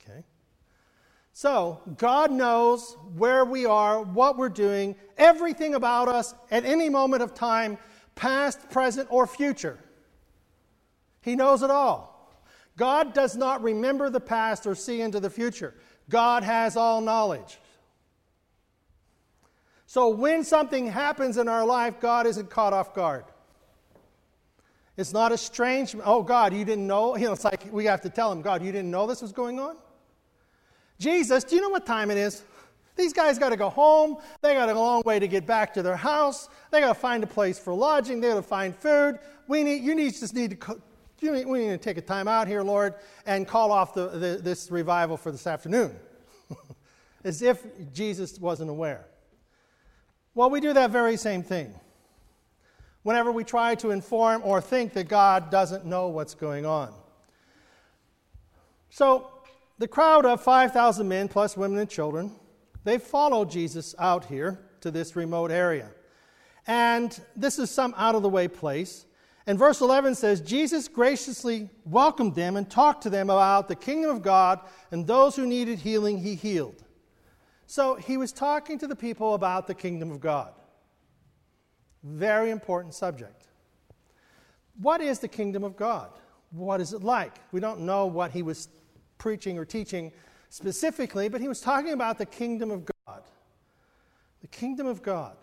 Okay? 0.00 0.24
So, 1.32 1.80
God 1.98 2.30
knows 2.30 2.96
where 3.16 3.44
we 3.44 3.66
are, 3.66 4.02
what 4.02 4.38
we're 4.38 4.48
doing, 4.48 4.94
everything 5.18 5.74
about 5.74 6.08
us 6.08 6.34
at 6.50 6.64
any 6.64 6.88
moment 6.88 7.22
of 7.22 7.34
time 7.34 7.78
past, 8.14 8.70
present, 8.70 9.08
or 9.10 9.26
future. 9.26 9.78
He 11.20 11.36
knows 11.36 11.62
it 11.62 11.70
all. 11.70 12.40
God 12.76 13.14
does 13.14 13.36
not 13.36 13.62
remember 13.62 14.10
the 14.10 14.20
past 14.20 14.66
or 14.66 14.74
see 14.74 15.00
into 15.00 15.20
the 15.20 15.30
future. 15.30 15.74
God 16.08 16.42
has 16.42 16.76
all 16.76 17.00
knowledge. 17.00 17.58
So 19.86 20.08
when 20.08 20.44
something 20.44 20.86
happens 20.86 21.36
in 21.36 21.48
our 21.48 21.64
life, 21.64 22.00
God 22.00 22.26
isn't 22.26 22.50
caught 22.50 22.72
off 22.72 22.94
guard. 22.94 23.24
It's 24.96 25.12
not 25.12 25.30
a 25.30 25.36
strange, 25.36 25.94
oh, 26.04 26.22
God, 26.22 26.54
you 26.54 26.64
didn't 26.64 26.86
know? 26.86 27.16
You 27.16 27.26
know, 27.26 27.32
it's 27.32 27.44
like 27.44 27.70
we 27.70 27.84
have 27.84 28.00
to 28.02 28.10
tell 28.10 28.32
him, 28.32 28.40
God, 28.40 28.62
you 28.62 28.72
didn't 28.72 28.90
know 28.90 29.06
this 29.06 29.20
was 29.20 29.32
going 29.32 29.60
on? 29.60 29.76
Jesus, 30.98 31.44
do 31.44 31.56
you 31.56 31.60
know 31.60 31.68
what 31.68 31.84
time 31.84 32.10
it 32.10 32.16
is? 32.16 32.42
These 32.96 33.12
guys 33.12 33.38
got 33.38 33.50
to 33.50 33.56
go 33.56 33.68
home. 33.68 34.16
They 34.40 34.54
got 34.54 34.70
a 34.70 34.74
long 34.74 35.02
way 35.04 35.18
to 35.18 35.28
get 35.28 35.46
back 35.46 35.74
to 35.74 35.82
their 35.82 35.96
house. 35.96 36.48
They 36.70 36.80
got 36.80 36.88
to 36.88 36.98
find 36.98 37.22
a 37.22 37.26
place 37.26 37.58
for 37.58 37.74
lodging. 37.74 38.20
They 38.20 38.28
got 38.28 38.36
to 38.36 38.42
find 38.42 38.74
food. 38.74 39.18
We 39.46 39.62
need, 39.62 39.82
you 39.82 39.94
need, 39.94 40.14
just 40.14 40.34
need 40.34 40.58
to, 40.58 40.80
you 41.20 41.32
need, 41.32 41.46
we 41.46 41.58
need 41.58 41.68
to 41.68 41.78
take 41.78 41.98
a 41.98 42.02
time 42.02 42.26
out 42.26 42.48
here, 42.48 42.62
Lord, 42.62 42.94
and 43.26 43.46
call 43.46 43.70
off 43.70 43.92
the, 43.92 44.08
the, 44.08 44.40
this 44.42 44.70
revival 44.70 45.18
for 45.18 45.30
this 45.30 45.46
afternoon. 45.46 45.94
As 47.24 47.42
if 47.42 47.62
Jesus 47.92 48.40
wasn't 48.40 48.70
aware. 48.70 49.04
Well, 50.34 50.48
we 50.48 50.60
do 50.60 50.72
that 50.72 50.90
very 50.90 51.18
same 51.18 51.42
thing 51.42 51.74
whenever 53.06 53.30
we 53.30 53.44
try 53.44 53.72
to 53.72 53.92
inform 53.92 54.42
or 54.44 54.60
think 54.60 54.92
that 54.92 55.06
God 55.06 55.48
doesn't 55.48 55.86
know 55.86 56.08
what's 56.08 56.34
going 56.34 56.66
on. 56.66 56.92
So, 58.90 59.30
the 59.78 59.86
crowd 59.86 60.26
of 60.26 60.40
5,000 60.40 61.06
men 61.06 61.28
plus 61.28 61.56
women 61.56 61.78
and 61.78 61.88
children, 61.88 62.32
they 62.82 62.98
followed 62.98 63.48
Jesus 63.48 63.94
out 64.00 64.24
here 64.24 64.58
to 64.80 64.90
this 64.90 65.14
remote 65.14 65.52
area. 65.52 65.88
And 66.66 67.16
this 67.36 67.60
is 67.60 67.70
some 67.70 67.94
out 67.96 68.16
of 68.16 68.22
the 68.22 68.28
way 68.28 68.48
place. 68.48 69.06
And 69.46 69.56
verse 69.56 69.80
11 69.80 70.16
says, 70.16 70.40
Jesus 70.40 70.88
graciously 70.88 71.70
welcomed 71.84 72.34
them 72.34 72.56
and 72.56 72.68
talked 72.68 73.04
to 73.04 73.10
them 73.10 73.30
about 73.30 73.68
the 73.68 73.76
kingdom 73.76 74.10
of 74.10 74.22
God, 74.22 74.58
and 74.90 75.06
those 75.06 75.36
who 75.36 75.46
needed 75.46 75.78
healing, 75.78 76.18
he 76.18 76.34
healed. 76.34 76.82
So 77.66 77.94
he 77.94 78.16
was 78.16 78.32
talking 78.32 78.80
to 78.80 78.88
the 78.88 78.96
people 78.96 79.34
about 79.34 79.68
the 79.68 79.74
kingdom 79.74 80.10
of 80.10 80.20
God. 80.20 80.54
Very 82.06 82.50
important 82.50 82.94
subject. 82.94 83.48
What 84.80 85.00
is 85.00 85.18
the 85.18 85.28
kingdom 85.28 85.64
of 85.64 85.76
God? 85.76 86.10
What 86.50 86.80
is 86.80 86.92
it 86.92 87.02
like? 87.02 87.36
We 87.50 87.58
don't 87.58 87.80
know 87.80 88.06
what 88.06 88.30
he 88.30 88.42
was 88.42 88.68
preaching 89.18 89.58
or 89.58 89.64
teaching 89.64 90.12
specifically, 90.48 91.28
but 91.28 91.40
he 91.40 91.48
was 91.48 91.60
talking 91.60 91.92
about 91.92 92.16
the 92.18 92.26
kingdom 92.26 92.70
of 92.70 92.84
God. 93.06 93.22
The 94.40 94.46
kingdom 94.46 94.86
of 94.86 95.02
God. 95.02 95.36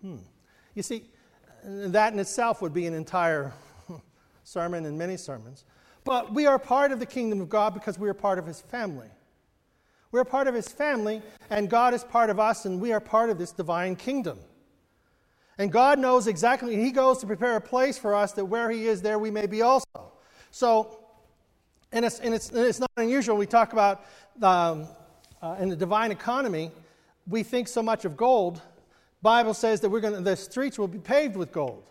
Hmm. 0.00 0.16
You 0.74 0.82
see, 0.82 1.04
that 1.64 2.12
in 2.12 2.18
itself 2.18 2.60
would 2.62 2.74
be 2.74 2.86
an 2.86 2.94
entire 2.94 3.52
sermon 4.42 4.86
and 4.86 4.98
many 4.98 5.16
sermons. 5.16 5.64
But 6.02 6.34
we 6.34 6.46
are 6.46 6.58
part 6.58 6.90
of 6.90 6.98
the 6.98 7.06
kingdom 7.06 7.40
of 7.40 7.48
God 7.48 7.74
because 7.74 7.96
we 7.96 8.08
are 8.08 8.14
part 8.14 8.40
of 8.40 8.46
his 8.46 8.60
family. 8.60 9.08
We're 10.10 10.24
part 10.24 10.48
of 10.48 10.54
his 10.54 10.68
family, 10.68 11.22
and 11.50 11.68
God 11.68 11.94
is 11.94 12.02
part 12.02 12.30
of 12.30 12.40
us, 12.40 12.64
and 12.64 12.80
we 12.80 12.92
are 12.92 13.00
part 13.00 13.30
of 13.30 13.38
this 13.38 13.52
divine 13.52 13.94
kingdom. 13.94 14.38
And 15.58 15.72
God 15.72 15.98
knows 15.98 16.28
exactly, 16.28 16.76
He 16.76 16.92
goes 16.92 17.18
to 17.18 17.26
prepare 17.26 17.56
a 17.56 17.60
place 17.60 17.98
for 17.98 18.14
us 18.14 18.32
that 18.32 18.44
where 18.44 18.70
He 18.70 18.86
is, 18.86 19.02
there 19.02 19.18
we 19.18 19.30
may 19.30 19.46
be 19.46 19.62
also. 19.62 20.12
So, 20.52 21.00
and 21.90 22.04
it's, 22.04 22.20
and 22.20 22.32
it's, 22.32 22.50
and 22.50 22.60
it's 22.60 22.78
not 22.78 22.90
unusual. 22.96 23.36
We 23.36 23.46
talk 23.46 23.72
about 23.72 24.04
um, 24.40 24.86
uh, 25.42 25.56
in 25.58 25.68
the 25.68 25.76
divine 25.76 26.12
economy, 26.12 26.70
we 27.26 27.42
think 27.42 27.66
so 27.68 27.82
much 27.82 28.04
of 28.04 28.16
gold. 28.16 28.62
Bible 29.20 29.52
says 29.52 29.80
that 29.80 29.90
we're 29.90 30.00
going 30.00 30.22
the 30.22 30.36
streets 30.36 30.78
will 30.78 30.88
be 30.88 30.98
paved 30.98 31.36
with 31.36 31.50
gold. 31.50 31.90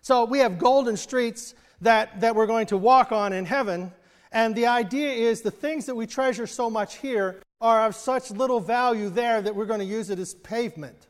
So 0.00 0.24
we 0.24 0.38
have 0.38 0.58
golden 0.58 0.96
streets 0.96 1.54
that, 1.80 2.20
that 2.20 2.34
we're 2.34 2.46
going 2.46 2.66
to 2.66 2.76
walk 2.76 3.10
on 3.10 3.32
in 3.32 3.44
heaven. 3.44 3.92
And 4.32 4.54
the 4.54 4.66
idea 4.66 5.10
is 5.10 5.42
the 5.42 5.50
things 5.50 5.86
that 5.86 5.94
we 5.94 6.06
treasure 6.06 6.46
so 6.46 6.70
much 6.70 6.96
here 6.96 7.42
are 7.60 7.84
of 7.86 7.96
such 7.96 8.30
little 8.30 8.60
value 8.60 9.10
there 9.10 9.42
that 9.42 9.54
we're 9.54 9.66
going 9.66 9.80
to 9.80 9.86
use 9.86 10.08
it 10.08 10.18
as 10.18 10.34
pavement 10.34 11.08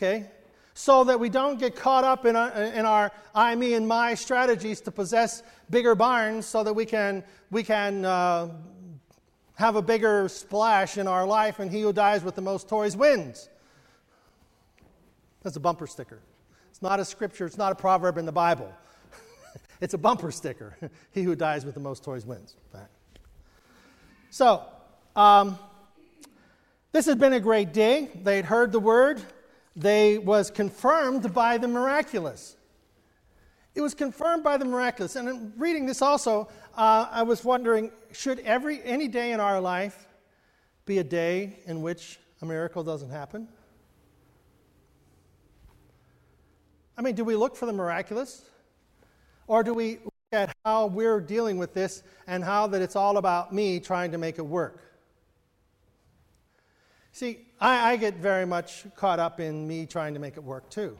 okay? 0.00 0.26
So 0.72 1.04
that 1.04 1.20
we 1.20 1.28
don't 1.28 1.58
get 1.58 1.76
caught 1.76 2.04
up 2.04 2.24
in 2.24 2.36
our, 2.36 2.50
in 2.50 2.86
our 2.86 3.12
I, 3.34 3.54
me, 3.54 3.74
and 3.74 3.86
my 3.86 4.14
strategies 4.14 4.80
to 4.82 4.90
possess 4.90 5.42
bigger 5.68 5.94
barns 5.94 6.46
so 6.46 6.64
that 6.64 6.72
we 6.72 6.86
can, 6.86 7.22
we 7.50 7.62
can 7.62 8.04
uh, 8.04 8.48
have 9.56 9.76
a 9.76 9.82
bigger 9.82 10.28
splash 10.28 10.96
in 10.96 11.06
our 11.06 11.26
life, 11.26 11.58
and 11.58 11.70
he 11.70 11.82
who 11.82 11.92
dies 11.92 12.24
with 12.24 12.34
the 12.34 12.40
most 12.40 12.68
toys 12.68 12.96
wins. 12.96 13.50
That's 15.42 15.56
a 15.56 15.60
bumper 15.60 15.86
sticker. 15.86 16.20
It's 16.70 16.80
not 16.80 16.98
a 16.98 17.04
scripture, 17.04 17.44
it's 17.44 17.58
not 17.58 17.72
a 17.72 17.74
proverb 17.74 18.16
in 18.16 18.24
the 18.24 18.32
Bible. 18.32 18.72
it's 19.82 19.92
a 19.92 19.98
bumper 19.98 20.30
sticker. 20.30 20.76
he 21.12 21.22
who 21.24 21.36
dies 21.36 21.66
with 21.66 21.74
the 21.74 21.80
most 21.80 22.02
toys 22.02 22.24
wins. 22.24 22.56
So, 24.32 24.62
um, 25.16 25.58
this 26.92 27.06
has 27.06 27.16
been 27.16 27.32
a 27.32 27.40
great 27.40 27.72
day. 27.72 28.08
They'd 28.22 28.44
heard 28.44 28.70
the 28.72 28.80
word 28.80 29.20
they 29.76 30.18
was 30.18 30.50
confirmed 30.50 31.32
by 31.32 31.58
the 31.58 31.68
miraculous. 31.68 32.56
It 33.74 33.80
was 33.80 33.94
confirmed 33.94 34.42
by 34.42 34.56
the 34.56 34.64
miraculous. 34.64 35.16
And 35.16 35.28
in 35.28 35.52
reading 35.56 35.86
this 35.86 36.02
also, 36.02 36.48
uh, 36.76 37.06
I 37.10 37.22
was 37.22 37.44
wondering 37.44 37.92
should 38.12 38.40
every 38.40 38.82
any 38.82 39.08
day 39.08 39.32
in 39.32 39.40
our 39.40 39.60
life 39.60 40.08
be 40.86 40.98
a 40.98 41.04
day 41.04 41.60
in 41.66 41.82
which 41.82 42.18
a 42.42 42.46
miracle 42.46 42.82
doesn't 42.82 43.10
happen? 43.10 43.48
I 46.98 47.02
mean, 47.02 47.14
do 47.14 47.24
we 47.24 47.36
look 47.36 47.56
for 47.56 47.66
the 47.66 47.72
miraculous? 47.72 48.44
Or 49.46 49.62
do 49.62 49.72
we 49.72 49.98
look 50.04 50.14
at 50.32 50.54
how 50.64 50.86
we're 50.86 51.20
dealing 51.20 51.58
with 51.58 51.72
this 51.72 52.02
and 52.26 52.44
how 52.44 52.66
that 52.68 52.82
it's 52.82 52.96
all 52.96 53.16
about 53.16 53.54
me 53.54 53.80
trying 53.80 54.10
to 54.12 54.18
make 54.18 54.38
it 54.38 54.44
work? 54.44 54.89
See, 57.12 57.46
I, 57.60 57.92
I, 57.92 57.96
get 57.96 58.16
very 58.16 58.46
much 58.46 58.84
caught 58.94 59.18
up 59.18 59.40
in 59.40 59.66
me 59.66 59.84
trying 59.84 60.14
to 60.14 60.20
make 60.20 60.36
it 60.36 60.44
work 60.44 60.70
too. 60.70 60.96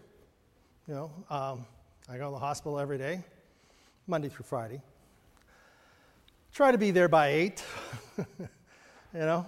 You 0.88 0.94
know, 0.94 1.10
um, 1.30 1.66
I 2.08 2.18
go 2.18 2.26
to 2.26 2.32
the 2.32 2.38
hospital 2.38 2.80
every 2.80 2.98
day, 2.98 3.22
Monday 4.08 4.28
through 4.28 4.44
Friday. 4.44 4.82
Try 6.52 6.72
to 6.72 6.78
be 6.78 6.90
there 6.90 7.08
by 7.08 7.28
eight. 7.28 7.64
you 8.18 8.26
know, 9.14 9.46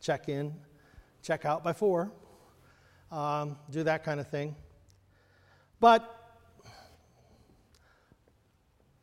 check 0.00 0.30
in, 0.30 0.54
check 1.22 1.44
out 1.44 1.62
by 1.62 1.74
four, 1.74 2.10
um, 3.12 3.58
do 3.70 3.82
that 3.82 4.02
kind 4.02 4.18
of 4.18 4.28
thing. 4.28 4.56
But 5.78 6.14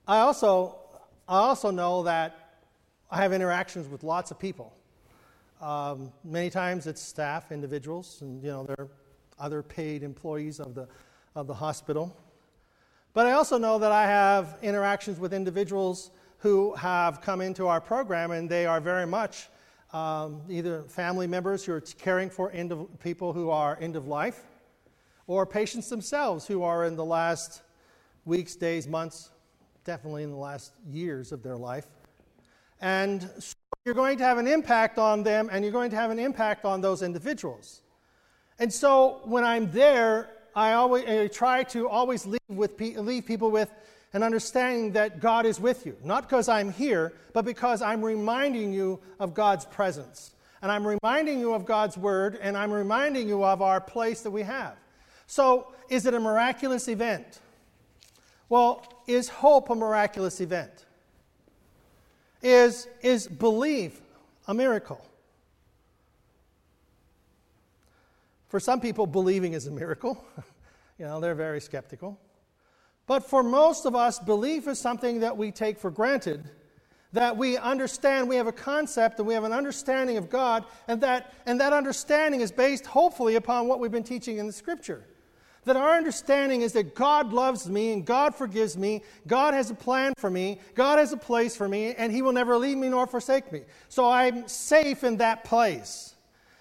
I 0.08 0.20
also, 0.20 0.80
I 1.28 1.38
also 1.38 1.70
know 1.70 2.04
that 2.04 2.64
I 3.12 3.22
have 3.22 3.32
interactions 3.32 3.88
with 3.88 4.04
lots 4.04 4.32
of 4.32 4.40
people. 4.40 4.76
Um, 5.62 6.12
many 6.24 6.50
times 6.50 6.88
it's 6.88 7.02
staff, 7.02 7.52
individuals, 7.52 8.22
and 8.22 8.44
you 8.44 8.50
know 8.50 8.64
they're 8.64 8.90
other 9.40 9.64
paid 9.64 10.04
employees 10.04 10.60
of 10.60 10.76
the 10.76 10.88
of 11.36 11.48
the 11.48 11.54
hospital. 11.54 12.16
But 13.14 13.28
I 13.28 13.32
also 13.32 13.58
know 13.58 13.80
that 13.80 13.92
I 13.92 14.06
have 14.08 14.58
interactions 14.62 15.20
with 15.20 15.34
individuals 15.34 16.12
who 16.40 16.74
have 16.76 17.22
come 17.22 17.42
into 17.42 17.68
our 17.68 17.80
program, 17.80 18.32
and 18.32 18.50
they 18.50 18.66
are 18.66 18.82
very 18.82 19.08
much 19.08 19.48
um, 19.94 20.42
either 20.50 20.84
family 20.84 21.28
members 21.28 21.64
who 21.64 21.74
are 21.74 21.82
caring 21.82 22.30
for 22.30 22.52
of, 22.52 23.00
people 23.00 23.32
who 23.32 23.50
are 23.50 23.78
end 23.80 23.96
of 23.96 24.08
life, 24.08 24.44
or 25.28 25.46
patients 25.46 25.90
themselves 25.90 26.46
who 26.46 26.62
are 26.64 26.86
in 26.86 26.96
the 26.96 27.06
last 27.06 27.62
weeks, 28.26 28.56
days, 28.56 28.88
months, 28.88 29.30
definitely 29.86 30.24
in 30.24 30.32
the 30.32 30.36
last 30.36 30.74
years 30.86 31.32
of 31.32 31.42
their 31.42 31.56
life. 31.58 31.88
And 32.82 33.30
you're 33.86 33.96
going 33.96 34.18
to 34.18 34.24
have 34.24 34.38
an 34.38 34.48
impact 34.48 34.98
on 34.98 35.24
them 35.24 35.50
and 35.52 35.64
you're 35.64 35.72
going 35.72 35.92
to 35.92 35.96
have 35.96 36.12
an 36.12 36.20
impact 36.20 36.66
on 36.66 36.82
those 36.82 37.02
individuals. 37.02 37.82
And 38.60 38.74
so 38.74 39.22
when 39.26 39.44
I'm 39.44 39.72
there, 39.72 40.30
I 40.56 40.74
always 40.74 41.06
I 41.06 41.28
try 41.28 41.64
to 41.64 41.90
always 41.90 42.26
leave, 42.26 42.40
with, 42.48 42.80
leave 42.80 43.26
people 43.26 43.52
with 43.52 43.70
an 44.14 44.24
understanding 44.24 44.94
that 44.94 45.20
God 45.20 45.46
is 45.46 45.60
with 45.60 45.86
you. 45.86 45.98
Not 46.04 46.24
because 46.24 46.48
I'm 46.48 46.72
here, 46.72 47.14
but 47.34 47.44
because 47.44 47.82
I'm 47.82 48.02
reminding 48.02 48.72
you 48.72 49.00
of 49.20 49.34
God's 49.34 49.66
presence. 49.66 50.32
And 50.62 50.72
I'm 50.72 50.88
reminding 50.88 51.40
you 51.40 51.54
of 51.54 51.66
God's 51.66 51.98
word, 51.98 52.40
and 52.42 52.58
I'm 52.58 52.72
reminding 52.72 53.28
you 53.28 53.44
of 53.44 53.62
our 53.62 53.82
place 53.82 54.22
that 54.22 54.32
we 54.32 54.42
have. 54.44 54.78
So, 55.28 55.74
is 55.90 56.06
it 56.06 56.14
a 56.14 56.20
miraculous 56.20 56.88
event? 56.88 57.40
Well, 58.48 58.88
is 59.06 59.28
hope 59.28 59.70
a 59.70 59.76
miraculous 59.76 60.40
event? 60.40 60.85
Is, 62.42 62.88
is 63.02 63.28
belief 63.28 64.00
a 64.48 64.54
miracle? 64.54 65.06
For 68.48 68.60
some 68.60 68.80
people, 68.80 69.08
believing 69.08 69.54
is 69.54 69.68
a 69.68 69.72
miracle. 69.72 70.24
you 71.00 71.06
know, 71.06 71.20
they're 71.20 71.36
very 71.36 71.60
skeptical. 71.60 72.20
But 73.08 73.30
for 73.30 73.44
most 73.44 73.86
of 73.86 73.96
us, 73.96 74.20
belief 74.20 74.68
is 74.68 74.80
something 74.80 75.20
that 75.20 75.38
we 75.38 75.52
take 75.52 75.78
for 75.78 75.92
granted, 75.92 76.50
that 77.14 77.38
we 77.38 77.58
understand, 77.58 78.28
we 78.28 78.36
have 78.36 78.48
a 78.48 78.52
concept, 78.52 79.20
and 79.20 79.28
we 79.28 79.34
have 79.34 79.44
an 79.44 79.54
understanding 79.54 80.18
of 80.18 80.30
God, 80.30 80.66
and 80.88 81.02
that, 81.02 81.34
and 81.46 81.60
that 81.60 81.74
understanding 81.74 82.42
is 82.42 82.52
based 82.52 82.86
hopefully 82.86 83.36
upon 83.36 83.68
what 83.68 83.80
we've 83.80 83.92
been 83.92 84.04
teaching 84.04 84.38
in 84.38 84.48
the 84.48 84.54
Scripture. 84.54 85.04
That 85.66 85.76
our 85.76 85.98
understanding 85.98 86.62
is 86.62 86.74
that 86.74 86.94
God 86.94 87.34
loves 87.34 87.68
me 87.68 87.92
and 87.92 88.06
God 88.06 88.36
forgives 88.36 88.78
me. 88.78 89.02
God 89.26 89.56
has 89.56 89.72
a 89.72 89.76
plan 89.76 90.14
for 90.18 90.30
me. 90.30 90.60
God 90.76 91.00
has 91.00 91.12
a 91.12 91.18
place 91.18 91.56
for 91.58 91.68
me, 91.68 91.96
and 91.96 92.12
He 92.12 92.22
will 92.22 92.34
never 92.34 92.56
leave 92.58 92.78
me 92.78 92.88
nor 92.88 93.08
forsake 93.08 93.52
me. 93.52 93.62
So 93.90 94.10
I'm 94.10 94.48
safe 94.48 95.04
in 95.04 95.18
that 95.18 95.44
place. 95.44 96.14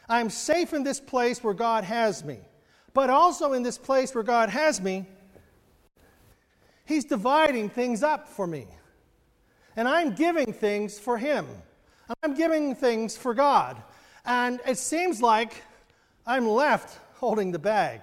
I'm 0.08 0.30
safe 0.30 0.72
in 0.72 0.82
this 0.82 1.00
place 1.00 1.44
where 1.44 1.54
God 1.54 1.84
has 1.84 2.24
me. 2.24 2.38
But 2.94 3.10
also 3.10 3.52
in 3.52 3.62
this 3.62 3.76
place 3.76 4.14
where 4.14 4.24
God 4.24 4.48
has 4.48 4.80
me, 4.80 5.04
He's 6.86 7.04
dividing 7.04 7.68
things 7.68 8.02
up 8.02 8.28
for 8.28 8.46
me. 8.46 8.66
And 9.76 9.86
I'm 9.86 10.14
giving 10.14 10.52
things 10.52 10.98
for 10.98 11.18
Him. 11.18 11.46
I'm 12.22 12.34
giving 12.34 12.74
things 12.74 13.16
for 13.16 13.34
God. 13.34 13.82
And 14.24 14.60
it 14.66 14.78
seems 14.78 15.20
like 15.20 15.62
I'm 16.26 16.48
left 16.48 16.98
holding 17.16 17.52
the 17.52 17.58
bag 17.58 18.00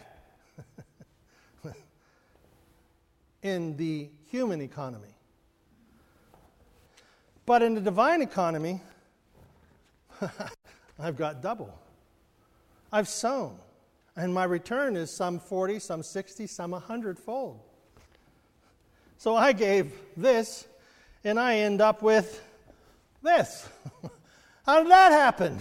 in 3.42 3.78
the 3.78 4.10
human 4.26 4.62
economy. 4.62 5.16
But 7.46 7.64
in 7.64 7.76
the 7.76 7.82
divine 7.82 8.22
economy, 8.22 8.82
I've 11.00 11.18
got 11.18 11.42
double. 11.42 11.78
I've 12.92 13.08
sown. 13.08 13.58
And 14.16 14.34
my 14.34 14.44
return 14.44 14.96
is 14.96 15.10
some 15.10 15.40
40, 15.40 15.80
some 15.80 16.04
60, 16.04 16.48
some 16.48 16.72
100 16.72 17.18
fold. 17.18 17.60
So 19.18 19.36
I 19.36 19.54
gave 19.54 19.94
this, 20.18 20.68
and 21.24 21.40
I 21.40 21.58
end 21.58 21.82
up 21.82 22.02
with 22.02 22.44
this. 23.24 23.70
How 24.66 24.82
did 24.82 24.92
that 24.92 25.12
happen? 25.12 25.60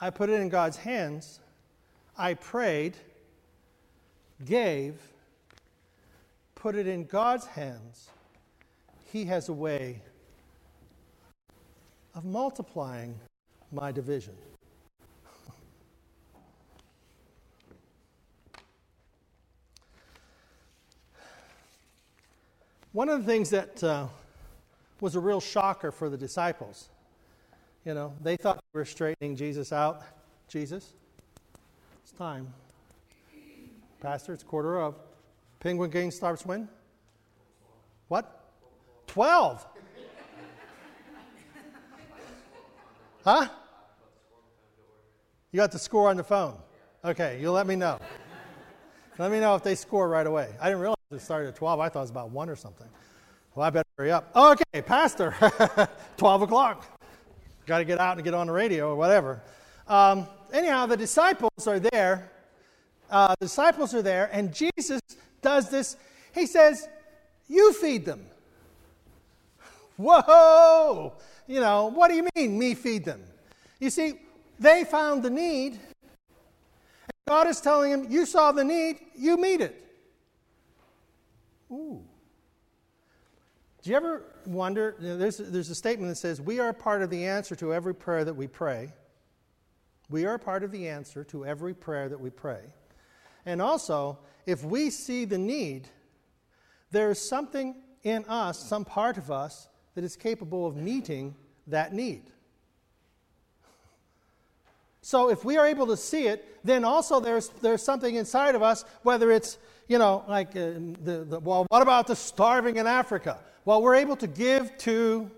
I 0.00 0.10
put 0.10 0.30
it 0.30 0.40
in 0.40 0.48
God's 0.48 0.76
hands. 0.76 1.40
I 2.16 2.34
prayed, 2.34 2.96
gave, 4.44 5.00
put 6.68 6.76
it 6.76 6.86
in 6.86 7.06
God's 7.06 7.46
hands. 7.46 8.10
He 9.10 9.24
has 9.24 9.48
a 9.48 9.54
way 9.54 10.02
of 12.14 12.26
multiplying 12.26 13.18
my 13.72 13.90
division. 13.90 14.34
One 22.92 23.08
of 23.08 23.24
the 23.24 23.32
things 23.32 23.48
that 23.48 23.82
uh, 23.82 24.08
was 25.00 25.16
a 25.16 25.20
real 25.20 25.40
shocker 25.40 25.90
for 25.90 26.10
the 26.10 26.18
disciples, 26.18 26.90
you 27.86 27.94
know, 27.94 28.12
they 28.20 28.36
thought 28.36 28.56
they 28.56 28.78
were 28.78 28.84
straightening 28.84 29.36
Jesus 29.36 29.72
out. 29.72 30.02
Jesus, 30.48 30.92
it's 32.02 32.12
time. 32.12 32.52
Pastor, 34.02 34.34
it's 34.34 34.42
quarter 34.42 34.78
of. 34.78 35.07
Penguin 35.60 35.90
game 35.90 36.10
starts 36.10 36.46
when? 36.46 36.68
What? 38.08 38.52
12. 39.08 39.66
huh? 43.24 43.48
You 45.50 45.56
got 45.56 45.72
the 45.72 45.78
score 45.78 46.08
on 46.08 46.16
the 46.16 46.24
phone. 46.24 46.56
Okay, 47.04 47.38
you'll 47.40 47.54
let 47.54 47.66
me 47.66 47.74
know. 47.74 47.98
Let 49.18 49.32
me 49.32 49.40
know 49.40 49.56
if 49.56 49.62
they 49.62 49.74
score 49.74 50.08
right 50.08 50.26
away. 50.26 50.48
I 50.60 50.66
didn't 50.66 50.80
realize 50.80 50.96
it 51.10 51.20
started 51.20 51.48
at 51.48 51.56
12. 51.56 51.80
I 51.80 51.88
thought 51.88 52.00
it 52.00 52.02
was 52.02 52.10
about 52.10 52.30
1 52.30 52.48
or 52.48 52.56
something. 52.56 52.86
Well, 53.54 53.66
I 53.66 53.70
better 53.70 53.88
hurry 53.96 54.12
up. 54.12 54.30
Okay, 54.36 54.82
Pastor, 54.82 55.34
12 56.16 56.42
o'clock. 56.42 57.00
Got 57.66 57.78
to 57.78 57.84
get 57.84 57.98
out 57.98 58.16
and 58.16 58.24
get 58.24 58.34
on 58.34 58.46
the 58.46 58.52
radio 58.52 58.90
or 58.90 58.96
whatever. 58.96 59.42
Um, 59.88 60.28
anyhow, 60.52 60.86
the 60.86 60.96
disciples 60.96 61.66
are 61.66 61.80
there. 61.80 62.30
Uh, 63.10 63.34
the 63.40 63.46
disciples 63.46 63.94
are 63.94 64.02
there, 64.02 64.30
and 64.32 64.52
Jesus 64.54 65.00
does 65.42 65.70
this. 65.70 65.96
He 66.34 66.46
says, 66.46 66.88
You 67.48 67.72
feed 67.72 68.04
them. 68.04 68.26
Whoa! 69.96 71.14
You 71.46 71.60
know, 71.60 71.86
what 71.86 72.08
do 72.08 72.14
you 72.14 72.28
mean, 72.36 72.58
me 72.58 72.74
feed 72.74 73.04
them? 73.04 73.22
You 73.80 73.90
see, 73.90 74.14
they 74.58 74.84
found 74.84 75.22
the 75.22 75.30
need. 75.30 75.72
And 75.72 77.12
God 77.26 77.46
is 77.46 77.60
telling 77.60 77.90
them, 77.90 78.06
You 78.10 78.26
saw 78.26 78.52
the 78.52 78.64
need, 78.64 78.98
you 79.16 79.36
meet 79.36 79.60
it. 79.60 79.84
Ooh. 81.70 82.02
Do 83.82 83.90
you 83.90 83.96
ever 83.96 84.22
wonder? 84.46 84.96
You 85.00 85.08
know, 85.08 85.18
there's, 85.18 85.38
there's 85.38 85.70
a 85.70 85.74
statement 85.74 86.10
that 86.10 86.16
says, 86.16 86.40
We 86.40 86.60
are 86.60 86.72
part 86.72 87.02
of 87.02 87.10
the 87.10 87.24
answer 87.26 87.54
to 87.56 87.72
every 87.72 87.94
prayer 87.94 88.24
that 88.24 88.34
we 88.34 88.46
pray. 88.46 88.92
We 90.10 90.24
are 90.24 90.38
part 90.38 90.64
of 90.64 90.72
the 90.72 90.88
answer 90.88 91.22
to 91.24 91.44
every 91.44 91.74
prayer 91.74 92.08
that 92.08 92.20
we 92.20 92.30
pray. 92.30 92.60
And 93.44 93.60
also, 93.62 94.18
if 94.48 94.64
we 94.64 94.88
see 94.88 95.26
the 95.26 95.36
need, 95.36 95.88
there 96.90 97.10
is 97.10 97.20
something 97.20 97.74
in 98.02 98.24
us, 98.24 98.58
some 98.58 98.84
part 98.84 99.18
of 99.18 99.30
us, 99.30 99.68
that 99.94 100.04
is 100.04 100.16
capable 100.16 100.66
of 100.66 100.74
meeting 100.74 101.34
that 101.66 101.92
need. 101.92 102.22
So 105.02 105.28
if 105.28 105.44
we 105.44 105.58
are 105.58 105.66
able 105.66 105.86
to 105.88 105.96
see 105.98 106.28
it, 106.28 106.64
then 106.64 106.82
also 106.82 107.20
there's, 107.20 107.48
there's 107.60 107.82
something 107.82 108.14
inside 108.14 108.54
of 108.54 108.62
us, 108.62 108.86
whether 109.02 109.30
it's 109.30 109.58
you 109.88 109.98
know, 109.98 110.24
like, 110.28 110.50
uh, 110.50 110.72
the, 111.02 111.26
the, 111.28 111.40
well, 111.40 111.66
what 111.68 111.82
about 111.82 112.06
the 112.06 112.14
starving 112.14 112.76
in 112.76 112.86
Africa? 112.86 113.38
Well, 113.64 113.82
we're 113.82 113.96
able 113.96 114.16
to 114.16 114.26
give 114.26 114.76
to 114.78 115.30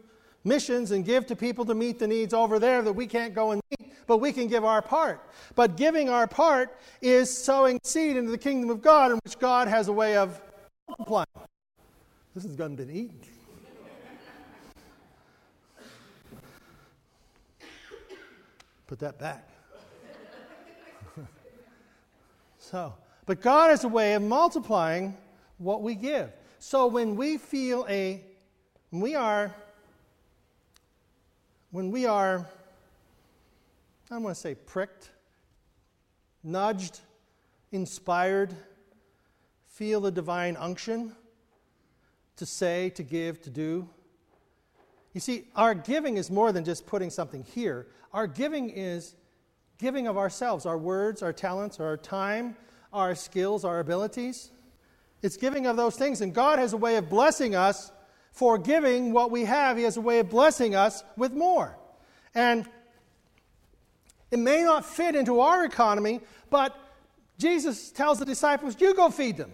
missions 0.44 0.90
and 0.90 1.05
give 1.05 1.27
to 1.27 1.37
people 1.37 1.64
to 1.66 1.75
meet 1.75 1.99
the 1.99 2.09
needs 2.09 2.35
over 2.35 2.59
there 2.59 2.83
that 2.83 2.92
we 2.92 3.07
can't 3.07 3.33
go 3.33 3.53
and 3.53 3.62
meet, 3.70 3.79
but 4.06 4.18
we 4.18 4.32
can 4.32 4.46
give 4.46 4.64
our 4.64 4.82
part. 4.82 5.20
But 5.54 5.76
giving 5.76 6.08
our 6.08 6.26
part 6.26 6.76
is 7.00 7.36
sowing 7.36 7.80
seed 7.84 8.16
into 8.16 8.30
the 8.30 8.38
kingdom 8.38 8.70
of 8.70 8.82
God, 8.82 9.12
in 9.12 9.18
which 9.24 9.38
God 9.38 9.68
has 9.68 9.88
a 9.88 9.92
way 9.92 10.16
of 10.16 10.40
multiplying. 10.88 11.26
This 12.34 12.44
has 12.44 12.56
gone 12.56 12.76
been 12.76 12.90
eaten. 12.90 13.20
Put 18.86 18.98
that 18.98 19.18
back. 19.20 19.48
so, 22.58 22.92
but 23.24 23.40
God 23.40 23.70
has 23.70 23.84
a 23.84 23.88
way 23.88 24.14
of 24.14 24.22
multiplying 24.22 25.16
what 25.58 25.82
we 25.82 25.94
give. 25.94 26.32
So 26.58 26.88
when 26.88 27.14
we 27.14 27.38
feel 27.38 27.86
a, 27.88 28.20
when 28.90 29.00
we 29.00 29.14
are, 29.14 29.54
when 31.70 31.92
we 31.92 32.06
are, 32.06 32.46
I 34.11 34.14
don't 34.16 34.25
want 34.25 34.35
to 34.35 34.40
say 34.40 34.57
pricked, 34.57 35.09
nudged, 36.42 36.99
inspired, 37.70 38.53
feel 39.68 40.01
the 40.01 40.11
divine 40.11 40.57
unction 40.57 41.12
to 42.35 42.44
say, 42.44 42.90
to 42.90 43.05
give, 43.05 43.40
to 43.42 43.51
do. 43.51 43.88
You 45.12 45.20
see, 45.20 45.44
our 45.55 45.75
giving 45.75 46.16
is 46.16 46.29
more 46.29 46.51
than 46.51 46.64
just 46.64 46.87
putting 46.87 47.11
something 47.11 47.44
here. 47.44 47.87
Our 48.12 48.27
giving 48.27 48.70
is 48.70 49.14
giving 49.79 50.09
of 50.09 50.18
ourselves, 50.18 50.66
our 50.66 50.79
words, 50.79 51.23
our 51.23 51.33
talents, 51.33 51.79
our 51.79 51.96
time, 51.96 52.57
our 52.92 53.14
skills, 53.14 53.64
our 53.64 53.79
abilities. 53.79 54.51
It's 55.23 55.37
giving 55.37 55.68
of 55.68 55.77
those 55.77 55.94
things. 55.94 56.20
And 56.20 56.35
God 56.35 56.59
has 56.59 56.73
a 56.73 56.77
way 56.77 56.96
of 56.96 57.09
blessing 57.09 57.55
us 57.55 57.92
for 58.33 58.59
giving 58.59 59.12
what 59.12 59.31
we 59.31 59.44
have. 59.44 59.77
He 59.77 59.85
has 59.85 59.96
a 59.96 60.01
way 60.01 60.18
of 60.18 60.31
blessing 60.31 60.75
us 60.75 61.05
with 61.16 61.33
more. 61.33 61.79
And 62.35 62.68
it 64.30 64.38
may 64.38 64.62
not 64.62 64.84
fit 64.84 65.14
into 65.14 65.40
our 65.40 65.64
economy, 65.64 66.20
but 66.50 66.76
Jesus 67.38 67.90
tells 67.90 68.18
the 68.18 68.24
disciples, 68.24 68.76
You 68.78 68.94
go 68.94 69.10
feed 69.10 69.36
them. 69.36 69.52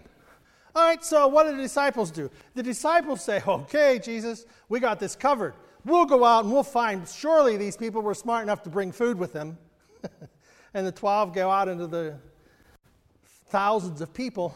All 0.75 0.83
right, 0.83 1.03
so 1.03 1.27
what 1.27 1.45
do 1.45 1.55
the 1.55 1.61
disciples 1.61 2.11
do? 2.11 2.29
The 2.53 2.61
disciples 2.61 3.23
say, 3.23 3.41
Okay, 3.47 3.99
Jesus, 4.03 4.45
we 4.69 4.79
got 4.79 4.99
this 4.99 5.15
covered. 5.15 5.55
We'll 5.85 6.05
go 6.05 6.23
out 6.23 6.43
and 6.43 6.53
we'll 6.53 6.63
find, 6.63 7.07
surely 7.07 7.55
these 7.55 7.77
people 7.77 8.01
were 8.01 8.13
smart 8.13 8.43
enough 8.43 8.61
to 8.63 8.69
bring 8.69 8.91
food 8.91 9.17
with 9.17 9.31
them. 9.31 9.57
and 10.73 10.85
the 10.85 10.91
12 10.91 11.33
go 11.33 11.49
out 11.49 11.69
into 11.69 11.87
the 11.87 12.19
thousands 13.49 14.01
of 14.01 14.13
people. 14.13 14.55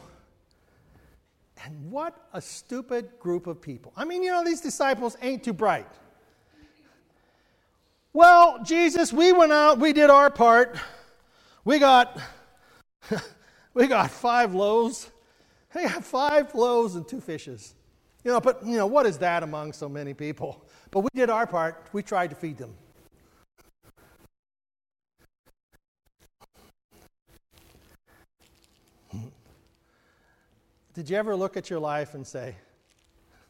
And 1.63 1.91
what 1.91 2.27
a 2.33 2.41
stupid 2.41 3.11
group 3.19 3.47
of 3.47 3.61
people. 3.61 3.93
I 3.95 4.03
mean, 4.03 4.23
you 4.23 4.31
know, 4.31 4.43
these 4.43 4.61
disciples 4.61 5.15
ain't 5.21 5.43
too 5.43 5.53
bright. 5.53 5.87
Well, 8.13 8.61
Jesus, 8.63 9.13
we 9.13 9.31
went 9.31 9.53
out, 9.53 9.79
we 9.79 9.93
did 9.93 10.09
our 10.09 10.29
part. 10.29 10.77
We 11.63 11.79
got 11.79 12.19
we 13.73 13.87
got 13.87 14.11
five 14.11 14.53
loaves. 14.53 15.09
We 15.73 15.83
got 15.83 16.03
five 16.03 16.53
loaves 16.53 16.95
and 16.95 17.07
two 17.07 17.21
fishes. 17.21 17.75
You 18.23 18.31
know, 18.31 18.41
but 18.41 18.65
you 18.65 18.77
know, 18.77 18.85
what 18.85 19.05
is 19.05 19.17
that 19.19 19.43
among 19.43 19.73
so 19.73 19.87
many 19.87 20.13
people? 20.13 20.65
But 20.91 21.01
we 21.01 21.09
did 21.15 21.29
our 21.29 21.47
part. 21.47 21.87
We 21.93 22.03
tried 22.03 22.31
to 22.31 22.35
feed 22.35 22.57
them. 22.57 22.75
Did 30.93 31.09
you 31.09 31.15
ever 31.15 31.35
look 31.35 31.55
at 31.55 31.69
your 31.69 31.79
life 31.79 32.15
and 32.15 32.27
say, 32.27 32.55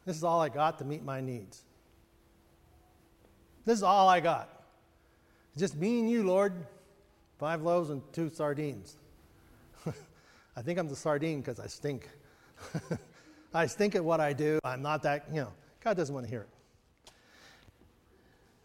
This 0.06 0.16
is 0.16 0.22
all 0.22 0.40
I 0.40 0.48
got 0.48 0.78
to 0.78 0.84
meet 0.84 1.02
my 1.02 1.20
needs? 1.20 1.64
This 3.64 3.78
is 3.78 3.82
all 3.82 4.08
I 4.08 4.20
got. 4.20 4.48
Just 5.56 5.76
me 5.76 6.00
and 6.00 6.10
you, 6.10 6.24
Lord. 6.24 6.54
Five 7.38 7.62
loaves 7.62 7.90
and 7.90 8.02
two 8.12 8.30
sardines. 8.30 8.96
I 10.56 10.62
think 10.62 10.78
I'm 10.78 10.88
the 10.88 10.96
sardine 10.96 11.40
because 11.40 11.58
I 11.58 11.66
stink. 11.66 12.08
I 13.54 13.66
stink 13.66 13.94
at 13.94 14.04
what 14.04 14.20
I 14.20 14.32
do. 14.32 14.58
I'm 14.64 14.82
not 14.82 15.02
that, 15.02 15.26
you 15.30 15.40
know, 15.40 15.52
God 15.82 15.96
doesn't 15.96 16.14
want 16.14 16.26
to 16.26 16.30
hear 16.30 16.42
it. 16.42 17.12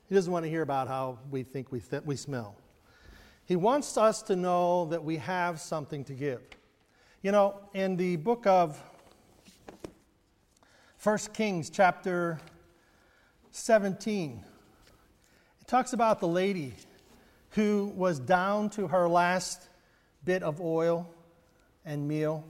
He 0.08 0.16
doesn't 0.16 0.32
want 0.32 0.46
to 0.46 0.50
hear 0.50 0.62
about 0.62 0.88
how 0.88 1.20
we 1.30 1.44
think 1.44 1.72
we, 1.72 1.80
th- 1.82 2.04
we 2.06 2.16
smell. 2.16 2.56
He 3.46 3.56
wants 3.56 3.98
us 3.98 4.22
to 4.24 4.36
know 4.36 4.86
that 4.86 5.04
we 5.04 5.18
have 5.18 5.60
something 5.60 6.04
to 6.06 6.14
give. 6.14 6.42
You 7.22 7.32
know, 7.32 7.60
in 7.74 7.98
the 7.98 8.16
book 8.16 8.46
of 8.48 8.82
1 11.04 11.18
Kings, 11.34 11.70
chapter 11.70 12.40
17, 13.52 14.44
talks 15.68 15.92
about 15.92 16.20
the 16.22 16.28
lady 16.28 16.74
who 17.52 17.92
was 17.96 18.20
down 18.20 18.70
to 18.72 18.88
her 18.88 19.08
last 19.08 19.68
bit 20.24 20.42
of 20.42 20.62
oil 20.62 21.10
and 21.86 22.08
meal. 22.08 22.46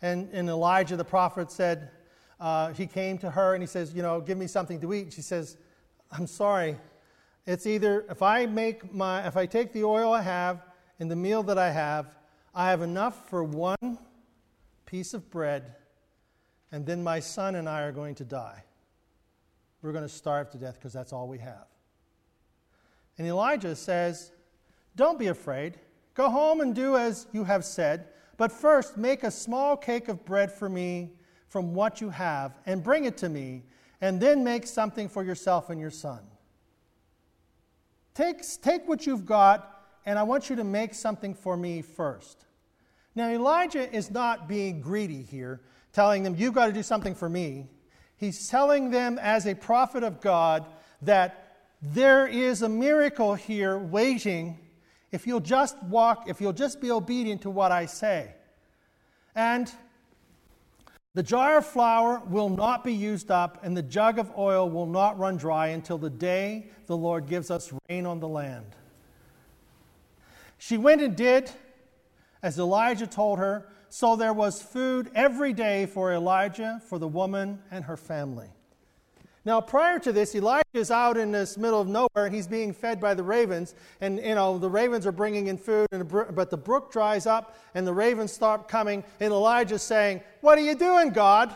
And, 0.00 0.30
and 0.32 0.48
Elijah 0.48 0.96
the 0.96 1.04
prophet 1.04 1.50
said, 1.50 1.90
uh, 2.40 2.72
he 2.72 2.86
came 2.86 3.18
to 3.18 3.30
her 3.30 3.54
and 3.54 3.62
he 3.62 3.66
says, 3.66 3.94
You 3.94 4.02
know, 4.02 4.20
give 4.20 4.38
me 4.38 4.46
something 4.46 4.80
to 4.80 4.92
eat. 4.92 5.12
She 5.12 5.22
says, 5.22 5.56
I'm 6.10 6.26
sorry. 6.26 6.76
It's 7.46 7.66
either 7.66 8.04
if 8.08 8.22
I 8.22 8.46
make 8.46 8.92
my, 8.92 9.26
if 9.26 9.36
I 9.36 9.46
take 9.46 9.72
the 9.72 9.84
oil 9.84 10.12
I 10.12 10.22
have 10.22 10.62
and 10.98 11.10
the 11.10 11.16
meal 11.16 11.42
that 11.44 11.58
I 11.58 11.70
have, 11.70 12.16
I 12.54 12.70
have 12.70 12.82
enough 12.82 13.28
for 13.28 13.44
one 13.44 13.98
piece 14.86 15.12
of 15.12 15.30
bread, 15.30 15.74
and 16.72 16.86
then 16.86 17.02
my 17.02 17.20
son 17.20 17.56
and 17.56 17.68
I 17.68 17.82
are 17.82 17.92
going 17.92 18.14
to 18.16 18.24
die. 18.24 18.62
We're 19.82 19.92
going 19.92 20.04
to 20.04 20.08
starve 20.08 20.50
to 20.50 20.58
death 20.58 20.74
because 20.74 20.92
that's 20.92 21.12
all 21.12 21.28
we 21.28 21.38
have. 21.38 21.66
And 23.18 23.26
Elijah 23.26 23.76
says, 23.76 24.32
Don't 24.96 25.18
be 25.18 25.28
afraid. 25.28 25.78
Go 26.14 26.30
home 26.30 26.60
and 26.60 26.74
do 26.74 26.96
as 26.96 27.26
you 27.32 27.44
have 27.44 27.64
said. 27.64 28.08
But 28.36 28.52
first, 28.52 28.96
make 28.96 29.22
a 29.22 29.30
small 29.30 29.76
cake 29.76 30.08
of 30.08 30.24
bread 30.24 30.50
for 30.50 30.68
me 30.68 31.12
from 31.48 31.74
what 31.74 32.00
you 32.00 32.10
have 32.10 32.58
and 32.66 32.82
bring 32.82 33.04
it 33.04 33.16
to 33.18 33.28
me, 33.28 33.62
and 34.00 34.20
then 34.20 34.42
make 34.42 34.66
something 34.66 35.08
for 35.08 35.22
yourself 35.22 35.70
and 35.70 35.80
your 35.80 35.90
son. 35.90 36.20
Take, 38.12 38.42
take 38.60 38.88
what 38.88 39.06
you've 39.06 39.26
got, 39.26 39.86
and 40.06 40.18
I 40.18 40.22
want 40.24 40.50
you 40.50 40.56
to 40.56 40.64
make 40.64 40.94
something 40.94 41.34
for 41.34 41.56
me 41.56 41.82
first. 41.82 42.46
Now, 43.14 43.28
Elijah 43.28 43.92
is 43.94 44.10
not 44.10 44.48
being 44.48 44.80
greedy 44.80 45.22
here, 45.22 45.60
telling 45.92 46.22
them, 46.24 46.34
You've 46.36 46.54
got 46.54 46.66
to 46.66 46.72
do 46.72 46.82
something 46.82 47.14
for 47.14 47.28
me. 47.28 47.68
He's 48.16 48.48
telling 48.48 48.90
them, 48.90 49.18
as 49.20 49.46
a 49.46 49.54
prophet 49.54 50.02
of 50.02 50.20
God, 50.20 50.66
that 51.02 51.43
there 51.92 52.26
is 52.26 52.62
a 52.62 52.68
miracle 52.68 53.34
here 53.34 53.78
waiting 53.78 54.58
if 55.12 55.26
you'll 55.26 55.40
just 55.40 55.80
walk, 55.82 56.28
if 56.28 56.40
you'll 56.40 56.54
just 56.54 56.80
be 56.80 56.90
obedient 56.90 57.42
to 57.42 57.50
what 57.50 57.70
I 57.70 57.86
say. 57.86 58.34
And 59.34 59.70
the 61.12 61.22
jar 61.22 61.58
of 61.58 61.66
flour 61.66 62.22
will 62.26 62.48
not 62.48 62.82
be 62.84 62.94
used 62.94 63.30
up, 63.30 63.60
and 63.62 63.76
the 63.76 63.82
jug 63.82 64.18
of 64.18 64.32
oil 64.36 64.68
will 64.68 64.86
not 64.86 65.18
run 65.18 65.36
dry 65.36 65.68
until 65.68 65.98
the 65.98 66.10
day 66.10 66.66
the 66.86 66.96
Lord 66.96 67.28
gives 67.28 67.50
us 67.50 67.72
rain 67.88 68.06
on 68.06 68.18
the 68.18 68.28
land. 68.28 68.66
She 70.58 70.78
went 70.78 71.02
and 71.02 71.14
did 71.14 71.50
as 72.42 72.58
Elijah 72.58 73.06
told 73.06 73.38
her, 73.38 73.68
so 73.90 74.16
there 74.16 74.32
was 74.32 74.60
food 74.62 75.10
every 75.14 75.52
day 75.52 75.86
for 75.86 76.12
Elijah, 76.12 76.80
for 76.88 76.98
the 76.98 77.06
woman, 77.06 77.62
and 77.70 77.84
her 77.84 77.96
family. 77.96 78.48
Now, 79.46 79.60
prior 79.60 79.98
to 79.98 80.12
this, 80.12 80.34
Elijah 80.34 80.64
is 80.72 80.90
out 80.90 81.18
in 81.18 81.30
this 81.30 81.58
middle 81.58 81.80
of 81.80 81.86
nowhere 81.86 82.26
and 82.26 82.34
he's 82.34 82.46
being 82.46 82.72
fed 82.72 82.98
by 82.98 83.12
the 83.12 83.22
ravens. 83.22 83.74
And, 84.00 84.18
you 84.18 84.34
know, 84.34 84.56
the 84.56 84.70
ravens 84.70 85.06
are 85.06 85.12
bringing 85.12 85.48
in 85.48 85.58
food, 85.58 85.86
and 85.92 86.08
but 86.08 86.50
the 86.50 86.56
brook 86.56 86.90
dries 86.90 87.26
up 87.26 87.56
and 87.74 87.86
the 87.86 87.92
ravens 87.92 88.32
stop 88.32 88.68
coming. 88.68 89.04
And 89.20 89.32
Elijah's 89.32 89.82
saying, 89.82 90.22
What 90.40 90.56
are 90.56 90.62
you 90.62 90.74
doing, 90.74 91.10
God? 91.10 91.54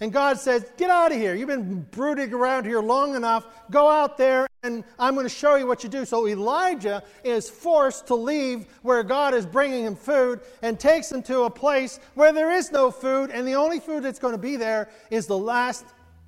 And 0.00 0.12
God 0.12 0.38
says, 0.38 0.64
Get 0.76 0.90
out 0.90 1.10
of 1.10 1.18
here. 1.18 1.34
You've 1.34 1.48
been 1.48 1.82
brooding 1.90 2.32
around 2.32 2.66
here 2.66 2.80
long 2.80 3.16
enough. 3.16 3.46
Go 3.68 3.88
out 3.88 4.16
there 4.16 4.46
and 4.62 4.84
I'm 4.98 5.14
going 5.14 5.26
to 5.26 5.34
show 5.34 5.56
you 5.56 5.66
what 5.66 5.84
you 5.84 5.90
do. 5.90 6.04
So 6.04 6.26
Elijah 6.26 7.02
is 7.22 7.50
forced 7.50 8.06
to 8.08 8.14
leave 8.14 8.66
where 8.82 9.02
God 9.02 9.34
is 9.34 9.44
bringing 9.44 9.84
him 9.84 9.96
food 9.96 10.40
and 10.62 10.80
takes 10.80 11.12
him 11.12 11.22
to 11.24 11.42
a 11.42 11.50
place 11.50 12.00
where 12.14 12.32
there 12.32 12.50
is 12.50 12.72
no 12.72 12.90
food. 12.90 13.30
And 13.30 13.46
the 13.46 13.54
only 13.54 13.78
food 13.78 14.02
that's 14.02 14.18
going 14.18 14.34
to 14.34 14.38
be 14.38 14.56
there 14.56 14.88
is 15.10 15.26
the 15.26 15.38
last 15.38 15.84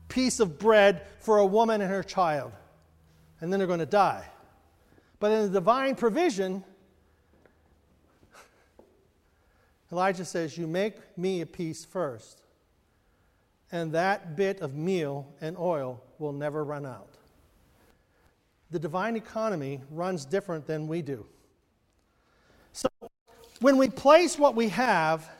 piece 0.08 0.40
of 0.40 0.58
bread 0.58 1.02
for 1.20 1.38
a 1.38 1.46
woman 1.46 1.80
and 1.80 1.90
her 1.90 2.02
child. 2.02 2.52
And 3.40 3.52
then 3.52 3.60
they're 3.60 3.66
going 3.66 3.80
to 3.80 3.86
die. 3.86 4.24
But 5.18 5.32
in 5.32 5.42
the 5.42 5.48
divine 5.48 5.94
provision, 5.94 6.64
Elijah 9.90 10.24
says, 10.24 10.56
You 10.58 10.66
make 10.66 10.96
me 11.16 11.40
a 11.40 11.46
piece 11.46 11.84
first, 11.84 12.42
and 13.72 13.92
that 13.92 14.36
bit 14.36 14.60
of 14.60 14.74
meal 14.74 15.26
and 15.40 15.56
oil 15.56 16.02
will 16.18 16.32
never 16.32 16.64
run 16.64 16.84
out. 16.84 17.10
The 18.70 18.78
divine 18.78 19.16
economy 19.16 19.80
runs 19.90 20.24
different 20.24 20.66
than 20.66 20.88
we 20.88 21.02
do. 21.02 21.24
So, 22.72 22.88
when 23.60 23.78
we 23.78 23.88
place 23.88 24.38
what 24.38 24.54
we 24.54 24.68
have 24.68 25.30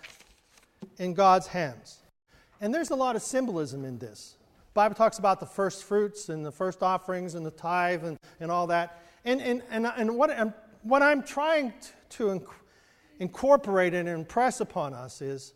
in 0.98 1.12
God's 1.12 1.48
hands, 1.48 1.98
and 2.60 2.72
there's 2.72 2.90
a 2.90 2.96
lot 2.96 3.16
of 3.16 3.22
symbolism 3.22 3.84
in 3.84 3.98
this. 3.98 4.35
Bible 4.76 4.94
talks 4.94 5.18
about 5.18 5.40
the 5.40 5.46
first 5.46 5.84
fruits 5.84 6.28
and 6.28 6.44
the 6.44 6.52
first 6.52 6.82
offerings 6.82 7.34
and 7.34 7.46
the 7.46 7.50
tithe 7.50 8.04
and, 8.04 8.18
and 8.40 8.50
all 8.50 8.66
that. 8.66 9.02
And, 9.24 9.40
and, 9.40 9.62
and, 9.70 9.86
and 9.86 10.16
what, 10.18 10.30
what 10.82 11.02
I'm 11.02 11.22
trying 11.22 11.72
to, 11.80 11.88
to 12.10 12.24
inc- 12.26 12.54
incorporate 13.18 13.94
and 13.94 14.06
impress 14.06 14.60
upon 14.60 14.92
us 14.92 15.22
is 15.22 15.54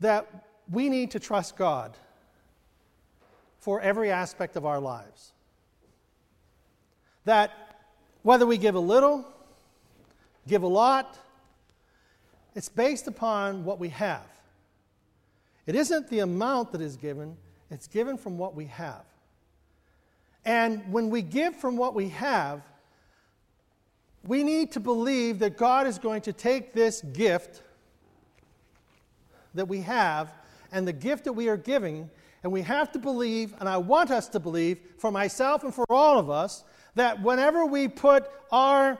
that 0.00 0.28
we 0.70 0.90
need 0.90 1.10
to 1.12 1.18
trust 1.18 1.56
God 1.56 1.96
for 3.60 3.80
every 3.80 4.10
aspect 4.10 4.56
of 4.56 4.66
our 4.66 4.78
lives. 4.78 5.32
That 7.24 7.50
whether 8.20 8.44
we 8.44 8.58
give 8.58 8.74
a 8.74 8.80
little, 8.80 9.26
give 10.46 10.64
a 10.64 10.68
lot, 10.68 11.18
it's 12.54 12.68
based 12.68 13.08
upon 13.08 13.64
what 13.64 13.78
we 13.78 13.88
have. 13.88 14.26
It 15.66 15.74
isn't 15.74 16.10
the 16.10 16.18
amount 16.18 16.72
that 16.72 16.82
is 16.82 16.98
given, 16.98 17.38
it's 17.70 17.86
given 17.86 18.16
from 18.16 18.38
what 18.38 18.54
we 18.54 18.66
have. 18.66 19.04
And 20.44 20.82
when 20.92 21.10
we 21.10 21.22
give 21.22 21.56
from 21.56 21.76
what 21.76 21.94
we 21.94 22.10
have, 22.10 22.62
we 24.26 24.42
need 24.42 24.72
to 24.72 24.80
believe 24.80 25.38
that 25.40 25.56
God 25.56 25.86
is 25.86 25.98
going 25.98 26.22
to 26.22 26.32
take 26.32 26.72
this 26.72 27.02
gift 27.02 27.62
that 29.54 29.68
we 29.68 29.80
have 29.80 30.32
and 30.72 30.86
the 30.86 30.92
gift 30.92 31.24
that 31.24 31.32
we 31.32 31.48
are 31.48 31.56
giving, 31.56 32.10
and 32.42 32.52
we 32.52 32.62
have 32.62 32.90
to 32.92 32.98
believe, 32.98 33.54
and 33.60 33.68
I 33.68 33.76
want 33.76 34.10
us 34.10 34.28
to 34.28 34.40
believe, 34.40 34.78
for 34.98 35.10
myself 35.10 35.62
and 35.62 35.72
for 35.72 35.84
all 35.88 36.18
of 36.18 36.28
us, 36.28 36.64
that 36.94 37.22
whenever 37.22 37.64
we 37.64 37.86
put 37.86 38.28
our 38.50 38.98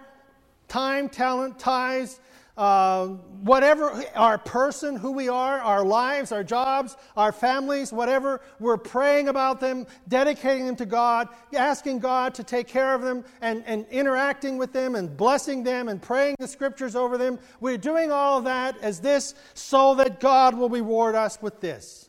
time, 0.68 1.08
talent, 1.08 1.58
ties, 1.58 2.20
uh, 2.56 3.06
whatever 3.42 4.04
our 4.14 4.38
person, 4.38 4.96
who 4.96 5.10
we 5.10 5.28
are, 5.28 5.58
our 5.60 5.84
lives, 5.84 6.30
our 6.30 6.44
jobs, 6.44 6.96
our 7.16 7.32
families, 7.32 7.92
whatever, 7.92 8.40
we're 8.60 8.76
praying 8.76 9.28
about 9.28 9.60
them, 9.60 9.86
dedicating 10.06 10.66
them 10.66 10.76
to 10.76 10.86
God, 10.86 11.28
asking 11.56 11.98
God 11.98 12.34
to 12.34 12.44
take 12.44 12.68
care 12.68 12.94
of 12.94 13.02
them, 13.02 13.24
and, 13.40 13.64
and 13.66 13.86
interacting 13.90 14.56
with 14.56 14.72
them, 14.72 14.94
and 14.94 15.16
blessing 15.16 15.64
them, 15.64 15.88
and 15.88 16.00
praying 16.00 16.36
the 16.38 16.46
scriptures 16.46 16.94
over 16.94 17.18
them. 17.18 17.38
We're 17.60 17.76
doing 17.76 18.12
all 18.12 18.38
of 18.38 18.44
that 18.44 18.78
as 18.82 19.00
this 19.00 19.34
so 19.54 19.96
that 19.96 20.20
God 20.20 20.56
will 20.56 20.68
reward 20.68 21.16
us 21.16 21.42
with 21.42 21.60
this. 21.60 22.08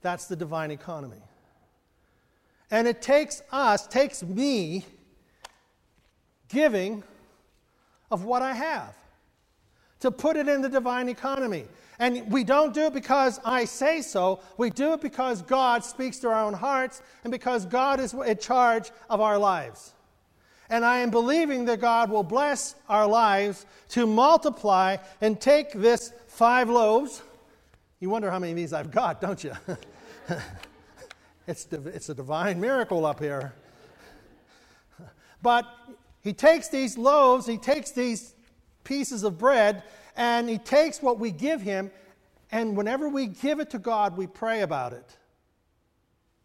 That's 0.00 0.26
the 0.26 0.36
divine 0.36 0.70
economy. 0.70 1.22
And 2.70 2.88
it 2.88 3.02
takes 3.02 3.42
us, 3.52 3.86
takes 3.86 4.22
me, 4.22 4.86
giving 6.52 7.02
of 8.10 8.24
what 8.24 8.42
I 8.42 8.52
have, 8.52 8.94
to 10.00 10.10
put 10.10 10.36
it 10.36 10.48
in 10.48 10.60
the 10.60 10.68
divine 10.68 11.08
economy. 11.08 11.64
And 11.98 12.30
we 12.30 12.44
don't 12.44 12.74
do 12.74 12.82
it 12.82 12.92
because 12.92 13.40
I 13.44 13.64
say 13.64 14.02
so. 14.02 14.40
We 14.58 14.70
do 14.70 14.92
it 14.92 15.00
because 15.00 15.42
God 15.42 15.84
speaks 15.84 16.18
to 16.18 16.28
our 16.28 16.44
own 16.44 16.54
hearts 16.54 17.00
and 17.24 17.30
because 17.30 17.64
God 17.64 18.00
is 18.00 18.12
in 18.12 18.36
charge 18.38 18.90
of 19.08 19.20
our 19.20 19.38
lives. 19.38 19.94
And 20.68 20.84
I 20.84 20.98
am 20.98 21.10
believing 21.10 21.66
that 21.66 21.80
God 21.80 22.10
will 22.10 22.22
bless 22.22 22.74
our 22.88 23.06
lives 23.06 23.66
to 23.90 24.06
multiply 24.06 24.96
and 25.20 25.40
take 25.40 25.72
this 25.72 26.12
five 26.26 26.68
loaves. 26.68 27.22
You 28.00 28.10
wonder 28.10 28.30
how 28.30 28.38
many 28.38 28.52
of 28.52 28.56
these 28.56 28.72
I've 28.72 28.90
got, 28.90 29.20
don't 29.20 29.44
you? 29.44 29.52
it's, 31.46 31.66
it's 31.70 32.08
a 32.08 32.14
divine 32.14 32.60
miracle 32.60 33.06
up 33.06 33.20
here. 33.20 33.52
But 35.42 35.66
he 36.22 36.32
takes 36.32 36.68
these 36.68 36.96
loaves, 36.96 37.46
he 37.46 37.58
takes 37.58 37.90
these 37.90 38.34
pieces 38.84 39.22
of 39.22 39.38
bread, 39.38 39.82
and 40.16 40.48
he 40.48 40.58
takes 40.58 41.02
what 41.02 41.18
we 41.18 41.30
give 41.30 41.60
him, 41.60 41.90
and 42.50 42.76
whenever 42.76 43.08
we 43.08 43.26
give 43.26 43.60
it 43.60 43.70
to 43.70 43.78
God, 43.78 44.16
we 44.16 44.26
pray 44.26 44.60
about 44.60 44.92
it. 44.92 45.16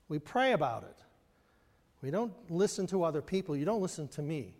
We 0.10 0.20
pray 0.20 0.54
about 0.54 0.84
it. 0.84 0.96
We 2.02 2.12
don't 2.12 2.34
listen 2.50 2.88
to 2.88 3.04
other 3.04 3.22
people. 3.22 3.56
You 3.56 3.66
don't 3.66 3.82
listen 3.82 4.08
to 4.10 4.22
me. 4.22 4.54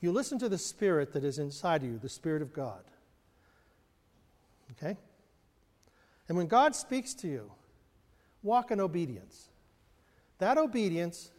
You 0.00 0.12
listen 0.12 0.38
to 0.38 0.48
the 0.48 0.58
Spirit 0.58 1.12
that 1.12 1.24
is 1.24 1.38
inside 1.38 1.82
of 1.82 1.88
you, 1.88 1.98
the 1.98 2.08
Spirit 2.08 2.42
of 2.42 2.52
God. 2.52 2.82
Okay? 4.72 4.96
And 6.28 6.38
when 6.38 6.46
God 6.46 6.76
speaks 6.76 7.12
to 7.14 7.28
you, 7.28 7.50
walk 8.42 8.70
in 8.70 8.80
obedience. 8.80 9.48
That 10.38 10.56
obedience 10.56 11.30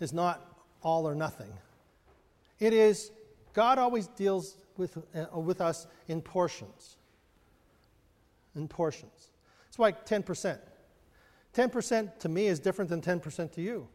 is 0.00 0.12
not 0.12 0.44
all 0.82 1.08
or 1.08 1.14
nothing. 1.14 1.52
It 2.60 2.72
is, 2.74 3.10
God 3.54 3.78
always 3.78 4.06
deals 4.06 4.56
with, 4.76 4.98
uh, 5.14 5.38
with 5.38 5.60
us 5.60 5.86
in 6.08 6.20
portions. 6.20 6.96
In 8.54 8.68
portions. 8.68 9.30
It's 9.68 9.78
like 9.78 10.06
10%. 10.06 10.58
10% 11.54 12.18
to 12.18 12.28
me 12.28 12.46
is 12.46 12.60
different 12.60 12.90
than 12.90 13.00
10% 13.00 13.52
to 13.52 13.62
you. 13.62 13.88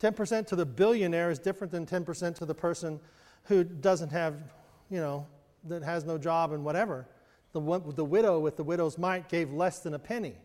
10% 0.00 0.46
to 0.46 0.56
the 0.56 0.66
billionaire 0.66 1.30
is 1.30 1.38
different 1.38 1.72
than 1.72 1.86
10% 1.86 2.34
to 2.36 2.44
the 2.44 2.54
person 2.54 3.00
who 3.44 3.64
doesn't 3.64 4.10
have, 4.10 4.34
you 4.90 5.00
know, 5.00 5.26
that 5.64 5.82
has 5.82 6.04
no 6.04 6.18
job 6.18 6.52
and 6.52 6.64
whatever. 6.64 7.06
The, 7.52 7.60
the 7.94 8.04
widow 8.04 8.38
with 8.38 8.56
the 8.56 8.62
widow's 8.62 8.98
mite 8.98 9.28
gave 9.28 9.52
less 9.52 9.80
than 9.80 9.94
a 9.94 9.98
penny. 9.98 10.36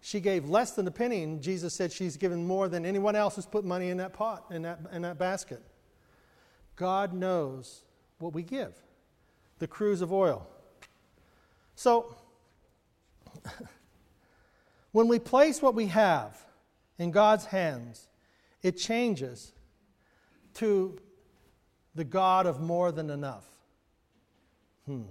She 0.00 0.20
gave 0.20 0.48
less 0.48 0.72
than 0.72 0.86
a 0.88 0.90
penny, 0.90 1.22
and 1.22 1.40
Jesus 1.40 1.74
said 1.74 1.92
she's 1.92 2.16
given 2.16 2.46
more 2.46 2.68
than 2.68 2.84
anyone 2.86 3.14
else 3.14 3.36
who's 3.36 3.46
put 3.46 3.64
money 3.64 3.90
in 3.90 3.98
that 3.98 4.12
pot, 4.12 4.46
in 4.50 4.62
that, 4.62 4.80
in 4.92 5.02
that 5.02 5.18
basket. 5.18 5.62
God 6.82 7.12
knows 7.12 7.84
what 8.18 8.34
we 8.34 8.42
give 8.42 8.74
the 9.60 9.68
cruse 9.68 10.00
of 10.00 10.12
oil. 10.12 10.44
So, 11.76 12.16
when 14.90 15.06
we 15.06 15.20
place 15.20 15.62
what 15.62 15.76
we 15.76 15.86
have 15.86 16.44
in 16.98 17.12
God's 17.12 17.44
hands, 17.44 18.08
it 18.64 18.76
changes 18.76 19.52
to 20.54 20.98
the 21.94 22.02
God 22.02 22.46
of 22.46 22.60
more 22.60 22.90
than 22.90 23.10
enough. 23.10 23.44
Hmm. 24.86 25.04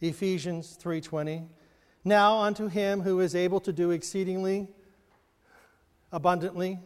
Ephesians 0.00 0.78
3:20 0.80 1.48
Now 2.04 2.38
unto 2.38 2.68
him 2.68 3.00
who 3.00 3.18
is 3.18 3.34
able 3.34 3.58
to 3.58 3.72
do 3.72 3.90
exceedingly 3.90 4.68
abundantly 6.12 6.78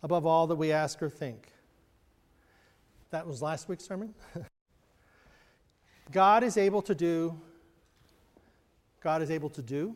above 0.00 0.24
all 0.24 0.46
that 0.46 0.54
we 0.54 0.70
ask 0.70 1.02
or 1.02 1.10
think. 1.10 1.53
That 3.14 3.28
was 3.28 3.40
last 3.40 3.68
week's 3.68 3.84
sermon. 3.84 4.12
God 6.10 6.42
is 6.42 6.56
able 6.56 6.82
to 6.82 6.96
do 6.96 7.40
God 9.00 9.22
is 9.22 9.30
able 9.30 9.50
to 9.50 9.62
do 9.62 9.94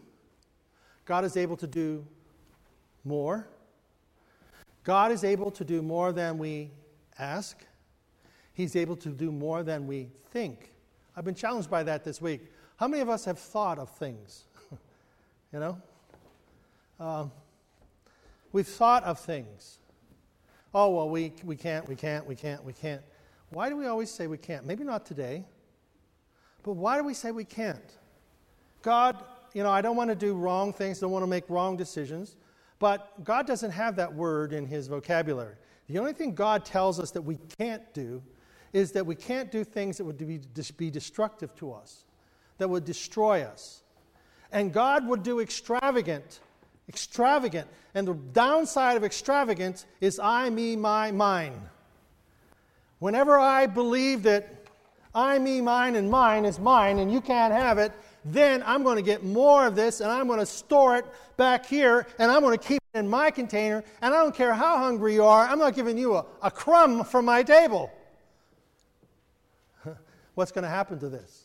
God 1.04 1.24
is 1.24 1.36
able 1.36 1.56
to 1.56 1.66
do 1.66 2.06
more. 3.04 3.48
God 4.84 5.10
is 5.10 5.24
able 5.24 5.50
to 5.50 5.64
do 5.64 5.82
more 5.82 6.12
than 6.12 6.38
we 6.38 6.70
ask. 7.18 7.66
He's 8.54 8.76
able 8.76 8.94
to 8.94 9.08
do 9.08 9.32
more 9.32 9.64
than 9.64 9.88
we 9.88 10.10
think. 10.30 10.70
I've 11.16 11.24
been 11.24 11.34
challenged 11.34 11.68
by 11.68 11.82
that 11.82 12.04
this 12.04 12.22
week. 12.22 12.52
How 12.76 12.86
many 12.86 13.02
of 13.02 13.08
us 13.08 13.24
have 13.24 13.40
thought 13.40 13.80
of 13.80 13.90
things? 13.90 14.44
you 15.52 15.58
know? 15.58 15.82
Um, 17.00 17.32
we've 18.52 18.68
thought 18.68 19.02
of 19.02 19.18
things. 19.18 19.80
Oh, 20.74 20.90
well, 20.90 21.08
we, 21.08 21.32
we 21.44 21.56
can't, 21.56 21.88
we 21.88 21.96
can't, 21.96 22.26
we 22.26 22.34
can't, 22.34 22.62
we 22.64 22.72
can't. 22.72 23.02
Why 23.50 23.68
do 23.68 23.76
we 23.76 23.86
always 23.86 24.10
say 24.10 24.26
we 24.26 24.36
can't? 24.36 24.66
Maybe 24.66 24.84
not 24.84 25.06
today, 25.06 25.44
but 26.62 26.72
why 26.74 26.98
do 26.98 27.04
we 27.04 27.14
say 27.14 27.30
we 27.30 27.44
can't? 27.44 27.96
God, 28.82 29.24
you 29.54 29.62
know, 29.62 29.70
I 29.70 29.80
don't 29.80 29.96
want 29.96 30.10
to 30.10 30.16
do 30.16 30.34
wrong 30.34 30.72
things, 30.72 30.98
I 30.98 31.00
don't 31.02 31.12
want 31.12 31.22
to 31.22 31.28
make 31.28 31.48
wrong 31.48 31.76
decisions, 31.76 32.36
but 32.78 33.24
God 33.24 33.46
doesn't 33.46 33.70
have 33.70 33.96
that 33.96 34.12
word 34.12 34.52
in 34.52 34.66
his 34.66 34.88
vocabulary. 34.88 35.54
The 35.88 35.98
only 35.98 36.12
thing 36.12 36.34
God 36.34 36.64
tells 36.64 37.00
us 37.00 37.10
that 37.12 37.22
we 37.22 37.38
can't 37.58 37.82
do 37.94 38.22
is 38.72 38.92
that 38.92 39.06
we 39.06 39.14
can't 39.14 39.50
do 39.50 39.64
things 39.64 39.96
that 39.96 40.04
would 40.04 40.18
be, 40.18 40.40
be 40.76 40.90
destructive 40.90 41.54
to 41.56 41.72
us, 41.72 42.04
that 42.58 42.68
would 42.68 42.84
destroy 42.84 43.42
us. 43.42 43.82
And 44.52 44.72
God 44.72 45.06
would 45.06 45.22
do 45.22 45.40
extravagant, 45.40 46.40
extravagant. 46.88 47.68
And 47.94 48.06
the 48.06 48.14
downside 48.14 48.96
of 48.96 49.04
extravagant 49.04 49.86
is 50.00 50.18
I, 50.18 50.50
me, 50.50 50.76
my, 50.76 51.10
mine. 51.10 51.60
Whenever 52.98 53.38
I 53.38 53.66
believe 53.66 54.22
that 54.24 54.66
I, 55.14 55.38
me, 55.38 55.60
mine, 55.60 55.96
and 55.96 56.10
mine 56.10 56.44
is 56.44 56.58
mine 56.58 56.98
and 56.98 57.12
you 57.12 57.20
can't 57.20 57.52
have 57.52 57.78
it, 57.78 57.92
then 58.24 58.62
I'm 58.66 58.82
going 58.82 58.96
to 58.96 59.02
get 59.02 59.24
more 59.24 59.66
of 59.66 59.74
this 59.74 60.00
and 60.00 60.10
I'm 60.10 60.26
going 60.26 60.40
to 60.40 60.46
store 60.46 60.96
it 60.96 61.06
back 61.36 61.66
here 61.66 62.06
and 62.18 62.30
I'm 62.30 62.42
going 62.42 62.58
to 62.58 62.64
keep 62.64 62.80
it 62.94 62.98
in 62.98 63.08
my 63.08 63.30
container. 63.30 63.84
And 64.02 64.14
I 64.14 64.22
don't 64.22 64.34
care 64.34 64.52
how 64.52 64.78
hungry 64.78 65.14
you 65.14 65.24
are, 65.24 65.46
I'm 65.46 65.58
not 65.58 65.74
giving 65.74 65.96
you 65.96 66.14
a, 66.16 66.26
a 66.42 66.50
crumb 66.50 67.04
from 67.04 67.24
my 67.24 67.42
table. 67.42 67.90
What's 70.34 70.52
going 70.52 70.64
to 70.64 70.68
happen 70.68 70.98
to 71.00 71.08
this? 71.08 71.44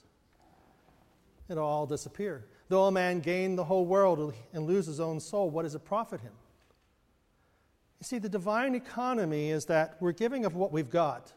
It'll 1.49 1.65
all 1.65 1.85
disappear. 1.85 2.45
Though 2.73 2.85
a 2.85 2.91
man 2.91 3.19
gain 3.19 3.55
the 3.55 3.65
whole 3.65 3.85
world 3.85 4.33
and 4.51 4.65
lose 4.65 4.87
his 4.87 4.99
own 4.99 5.19
soul, 5.19 5.47
what 5.51 5.61
does 5.61 5.75
it 5.75 5.85
profit 5.85 6.21
him? 6.21 6.31
You 7.99 8.05
see, 8.05 8.17
the 8.17 8.27
divine 8.27 8.73
economy 8.73 9.51
is 9.51 9.65
that 9.65 9.95
we're 9.99 10.11
giving 10.11 10.43
of 10.43 10.55
what 10.55 10.71
we've 10.71 10.89
got. 10.89 11.31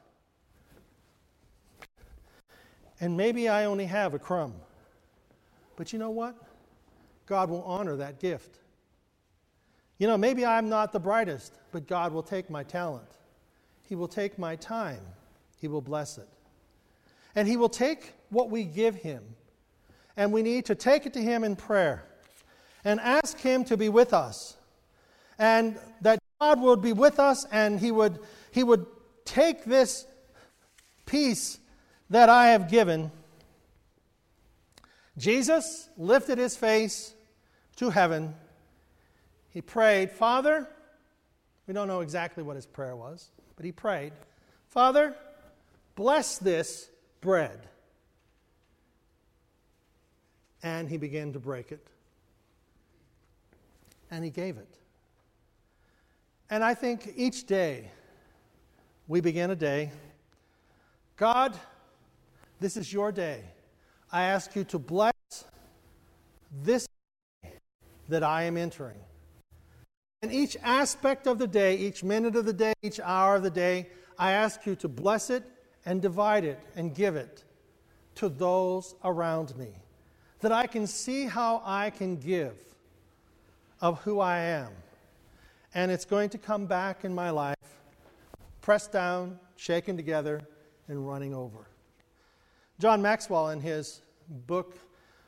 And 3.01 3.19
maybe 3.19 3.51
I 3.51 3.67
only 3.67 3.85
have 3.85 4.15
a 4.15 4.19
crumb. 4.19 4.55
But 5.77 5.93
you 5.93 5.99
know 5.99 6.09
what? 6.09 6.35
God 7.27 7.51
will 7.51 7.65
honor 7.65 7.97
that 7.97 8.19
gift. 8.19 8.61
You 9.99 10.07
know, 10.07 10.17
maybe 10.17 10.47
I'm 10.47 10.71
not 10.71 10.91
the 10.91 11.01
brightest, 11.01 11.53
but 11.71 11.87
God 11.87 12.15
will 12.15 12.23
take 12.23 12.49
my 12.49 12.63
talent. 12.63 13.11
He 13.87 13.95
will 13.95 14.09
take 14.09 14.39
my 14.39 14.57
time. 14.57 15.03
He 15.61 15.69
will 15.69 15.83
bless 15.83 16.17
it. 16.17 16.29
And 17.35 17.47
He 17.47 17.59
will 17.59 17.69
take 17.69 18.15
what 18.31 18.49
we 18.49 18.65
give 18.65 18.95
Him, 18.95 19.23
and 20.17 20.33
we 20.33 20.43
need 20.43 20.67
to 20.67 20.75
take 20.75 21.07
it 21.07 21.13
to 21.15 21.23
Him 21.23 21.45
in 21.45 21.57
prayer 21.57 22.05
and 22.85 23.01
ask 23.01 23.39
Him 23.39 23.65
to 23.65 23.77
be 23.77 23.89
with 23.89 24.13
us. 24.15 24.57
And 25.39 25.79
that 26.01 26.19
God 26.41 26.61
would 26.61 26.81
be 26.83 26.93
with 26.93 27.19
us 27.19 27.47
and 27.51 27.79
He 27.79 27.91
would, 27.91 28.19
he 28.51 28.65
would 28.65 28.87
take 29.25 29.65
this 29.65 30.07
piece 31.05 31.59
that 32.11 32.29
I 32.29 32.49
have 32.49 32.71
given. 32.71 33.11
Jesus 35.19 35.89
lifted 35.97 36.39
his 36.39 36.57
face 36.57 37.15
to 37.77 37.91
heaven. 37.91 38.35
He 39.51 39.63
prayed, 39.63 40.11
Father, 40.11 40.69
we 41.67 41.75
don't 41.75 41.89
know 41.89 42.01
exactly 42.01 42.43
what 42.43 42.57
his 42.57 42.67
prayer 42.67 42.95
was, 42.95 43.31
but 43.57 43.65
he 43.65 43.73
prayed, 43.73 44.13
Father, 44.69 45.15
bless 45.95 46.39
this 46.39 46.91
bread. 47.21 47.61
And 50.63 50.89
he 50.89 50.97
began 50.97 51.33
to 51.33 51.39
break 51.39 51.73
it. 51.73 51.87
And 54.11 54.25
he 54.25 54.31
gave 54.31 54.57
it. 54.57 54.79
And 56.49 56.63
I 56.63 56.75
think 56.75 57.13
each 57.17 57.47
day 57.47 57.91
we 59.09 59.21
begin 59.21 59.51
a 59.51 59.57
day. 59.57 59.91
God, 61.17 61.57
this 62.61 62.77
is 62.77 62.93
your 62.93 63.11
day. 63.13 63.43
I 64.13 64.23
ask 64.23 64.55
you 64.55 64.65
to 64.65 64.79
bless 64.79 65.13
this 66.63 66.87
day 67.43 67.53
that 68.09 68.23
I 68.23 68.45
am 68.45 68.57
entering. 68.57 68.99
And 70.23 70.33
each 70.33 70.57
aspect 70.63 71.27
of 71.27 71.39
the 71.39 71.47
day, 71.47 71.77
each 71.77 72.03
minute 72.03 72.37
of 72.37 72.47
the 72.47 72.53
day, 72.53 72.73
each 72.83 73.01
hour 73.01 73.37
of 73.37 73.43
the 73.43 73.51
day, 73.51 73.89
I 74.19 74.33
ask 74.33 74.65
you 74.67 74.75
to 74.77 74.89
bless 74.89 75.31
it 75.31 75.45
and 75.85 76.01
divide 76.01 76.45
it 76.45 76.59
and 76.75 76.95
give 76.95 77.17
it 77.17 77.45
to 78.17 78.29
those 78.29 78.95
around 79.05 79.57
me. 79.57 79.69
That 80.41 80.53
I 80.53 80.67
can 80.67 80.87
see 80.87 81.25
how 81.27 81.63
I 81.65 81.91
can 81.91 82.17
give 82.17 82.55
of 83.81 84.01
who 84.01 84.21
I 84.21 84.39
am. 84.39 84.73
And 85.75 85.91
it's 85.91 86.05
going 86.05 86.31
to 86.31 86.39
come 86.39 86.67
back 86.67 87.05
in 87.05 87.15
my 87.15 87.31
life, 87.31 87.57
pressed 88.61 88.93
down, 88.93 89.39
shaken 89.57 89.97
together, 89.97 90.41
and 90.89 91.07
running 91.07 91.35
over. 91.35 91.69
John 92.79 93.03
Maxwell, 93.03 93.51
in 93.51 93.61
his 93.61 94.03
book 94.29 94.77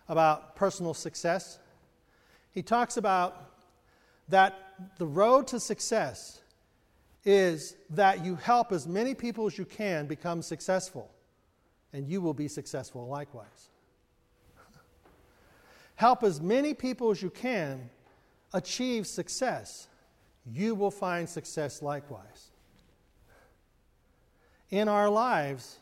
about 0.09 0.57
personal 0.57 0.95
success, 0.95 1.59
he 2.51 2.62
talks 2.62 2.97
about 2.97 3.53
that 4.28 4.59
the 4.99 5.07
road 5.07 5.47
to 5.49 5.61
success 5.61 6.41
is 7.24 7.76
that 7.91 8.24
you 8.24 8.37
help 8.37 8.72
as 8.72 8.87
many 8.87 9.14
people 9.14 9.47
as 9.47 9.59
you 9.59 9.64
can 9.64 10.07
become 10.07 10.43
successful, 10.43 11.11
and 11.93 12.09
you 12.09 12.20
will 12.20 12.35
be 12.35 12.49
successful 12.49 13.07
likewise. 13.07 13.70
Help 15.99 16.22
as 16.22 16.40
many 16.40 16.74
people 16.74 17.11
as 17.11 17.20
you 17.20 17.28
can 17.28 17.90
achieve 18.55 19.05
success, 19.05 19.88
you 20.46 20.72
will 20.76 20.92
find 20.92 21.28
success 21.28 21.82
likewise. 21.82 22.53
In 24.70 24.88
our 24.88 25.11
lives, 25.11 25.78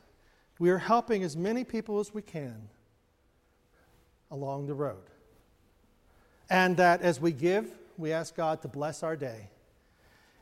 we 0.59 0.71
are 0.71 0.79
helping 0.79 1.23
as 1.23 1.37
many 1.37 1.65
people 1.65 2.01
as 2.01 2.15
we 2.15 2.23
can 2.23 2.71
along 4.31 4.67
the 4.67 4.73
road. 4.73 5.05
And 6.49 6.79
that 6.79 7.03
as 7.03 7.21
we 7.21 7.31
give, 7.31 7.69
we 7.99 8.11
ask 8.11 8.35
God 8.35 8.63
to 8.63 8.69
bless 8.69 9.03
our 9.03 9.17
day. 9.17 9.51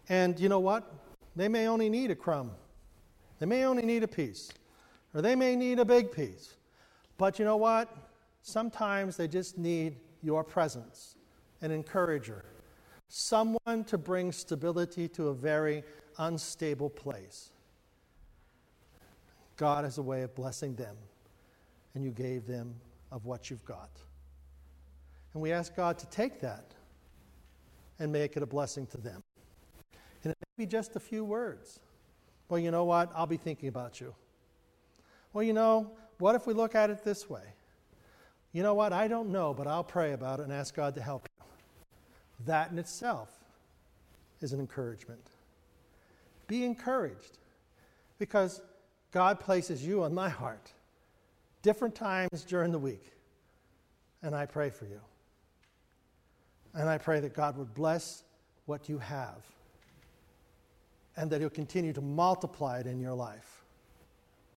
And 0.09 0.39
you 0.39 0.49
know 0.49 0.61
what? 0.61 0.95
They 1.35 1.49
may 1.49 1.67
only 1.67 1.89
need 1.89 2.13
a 2.13 2.15
crumb. 2.15 2.53
They 3.41 3.47
may 3.47 3.65
only 3.65 3.83
need 3.83 4.05
a 4.05 4.09
piece, 4.09 4.53
or 5.13 5.21
they 5.21 5.35
may 5.35 5.57
need 5.57 5.81
a 5.81 5.85
big 5.85 6.13
piece. 6.13 6.55
But 7.19 7.41
you 7.41 7.45
know 7.45 7.57
what? 7.57 7.89
Sometimes 8.47 9.17
they 9.17 9.27
just 9.27 9.57
need 9.57 9.97
your 10.23 10.45
presence, 10.45 11.17
an 11.63 11.71
encourager, 11.71 12.45
someone 13.09 13.85
to 13.87 13.97
bring 13.97 14.33
stability 14.33 15.09
to 15.09 15.29
a 15.29 15.35
very 15.35 15.83
unstable 16.19 16.91
place. 16.91 17.53
God 19.57 19.85
has 19.85 19.97
a 19.97 20.03
way 20.03 20.21
of 20.21 20.35
blessing 20.35 20.75
them, 20.75 20.95
and 21.95 22.05
you 22.05 22.11
gave 22.11 22.47
them 22.47 22.75
of 23.11 23.25
what 23.25 23.49
you've 23.49 23.65
got. 23.65 23.89
And 25.33 25.41
we 25.41 25.51
ask 25.51 25.75
God 25.75 25.97
to 26.01 26.07
take 26.11 26.39
that 26.41 26.75
and 27.99 28.13
make 28.13 28.37
it 28.37 28.43
a 28.43 28.47
blessing 28.47 28.87
to 28.89 28.99
them. 28.99 29.23
And 30.23 30.33
it 30.33 30.37
may 30.59 30.67
be 30.67 30.71
just 30.71 30.97
a 30.97 31.01
few 31.01 31.25
words. 31.25 31.81
Well, 32.51 32.61
you 32.61 32.71
know 32.71 32.85
what? 32.85 33.11
I'll 33.15 33.27
be 33.27 33.39
thinking 33.39 33.71
about 33.71 34.03
you. 34.03 34.15
Well, 35.33 35.43
you 35.43 35.55
know, 35.55 35.93
what 36.19 36.35
if 36.35 36.47
we 36.47 36.53
look 36.53 36.75
at 36.75 36.91
it 36.91 37.03
this 37.03 37.31
way? 37.31 37.55
You 38.55 38.63
know 38.63 38.73
what? 38.73 38.93
I 38.93 39.09
don't 39.09 39.31
know, 39.31 39.53
but 39.53 39.67
I'll 39.67 39.85
pray 39.85 40.13
about 40.13 40.39
it 40.39 40.45
and 40.45 40.53
ask 40.53 40.77
God 40.77 40.95
to 40.95 41.03
help 41.03 41.29
you. 41.29 41.45
That 42.47 42.71
in 42.71 42.79
itself 42.79 43.29
is 44.41 44.53
an 44.53 44.61
encouragement. 44.61 45.27
Be 46.47 46.65
encouraged 46.65 47.39
because 48.19 48.63
God 49.11 49.41
places 49.41 49.85
you 49.85 50.05
on 50.05 50.15
my 50.15 50.29
heart 50.29 50.73
different 51.63 51.97
times 51.97 52.45
during 52.45 52.71
the 52.71 52.79
week, 52.79 53.13
and 54.23 54.37
I 54.37 54.47
pray 54.47 54.71
for 54.71 54.85
you. 54.85 55.01
And 56.75 56.89
I 56.89 56.97
pray 56.97 57.19
that 57.21 57.35
God 57.35 57.57
would 57.57 57.75
bless 57.75 58.23
what 58.67 58.89
you 58.89 58.99
have 58.99 59.45
and 61.17 61.29
that 61.31 61.41
He'll 61.41 61.51
continue 61.51 61.93
to 61.93 62.01
multiply 62.01 62.79
it 62.79 62.87
in 62.87 63.01
your 63.01 63.15
life. 63.15 63.64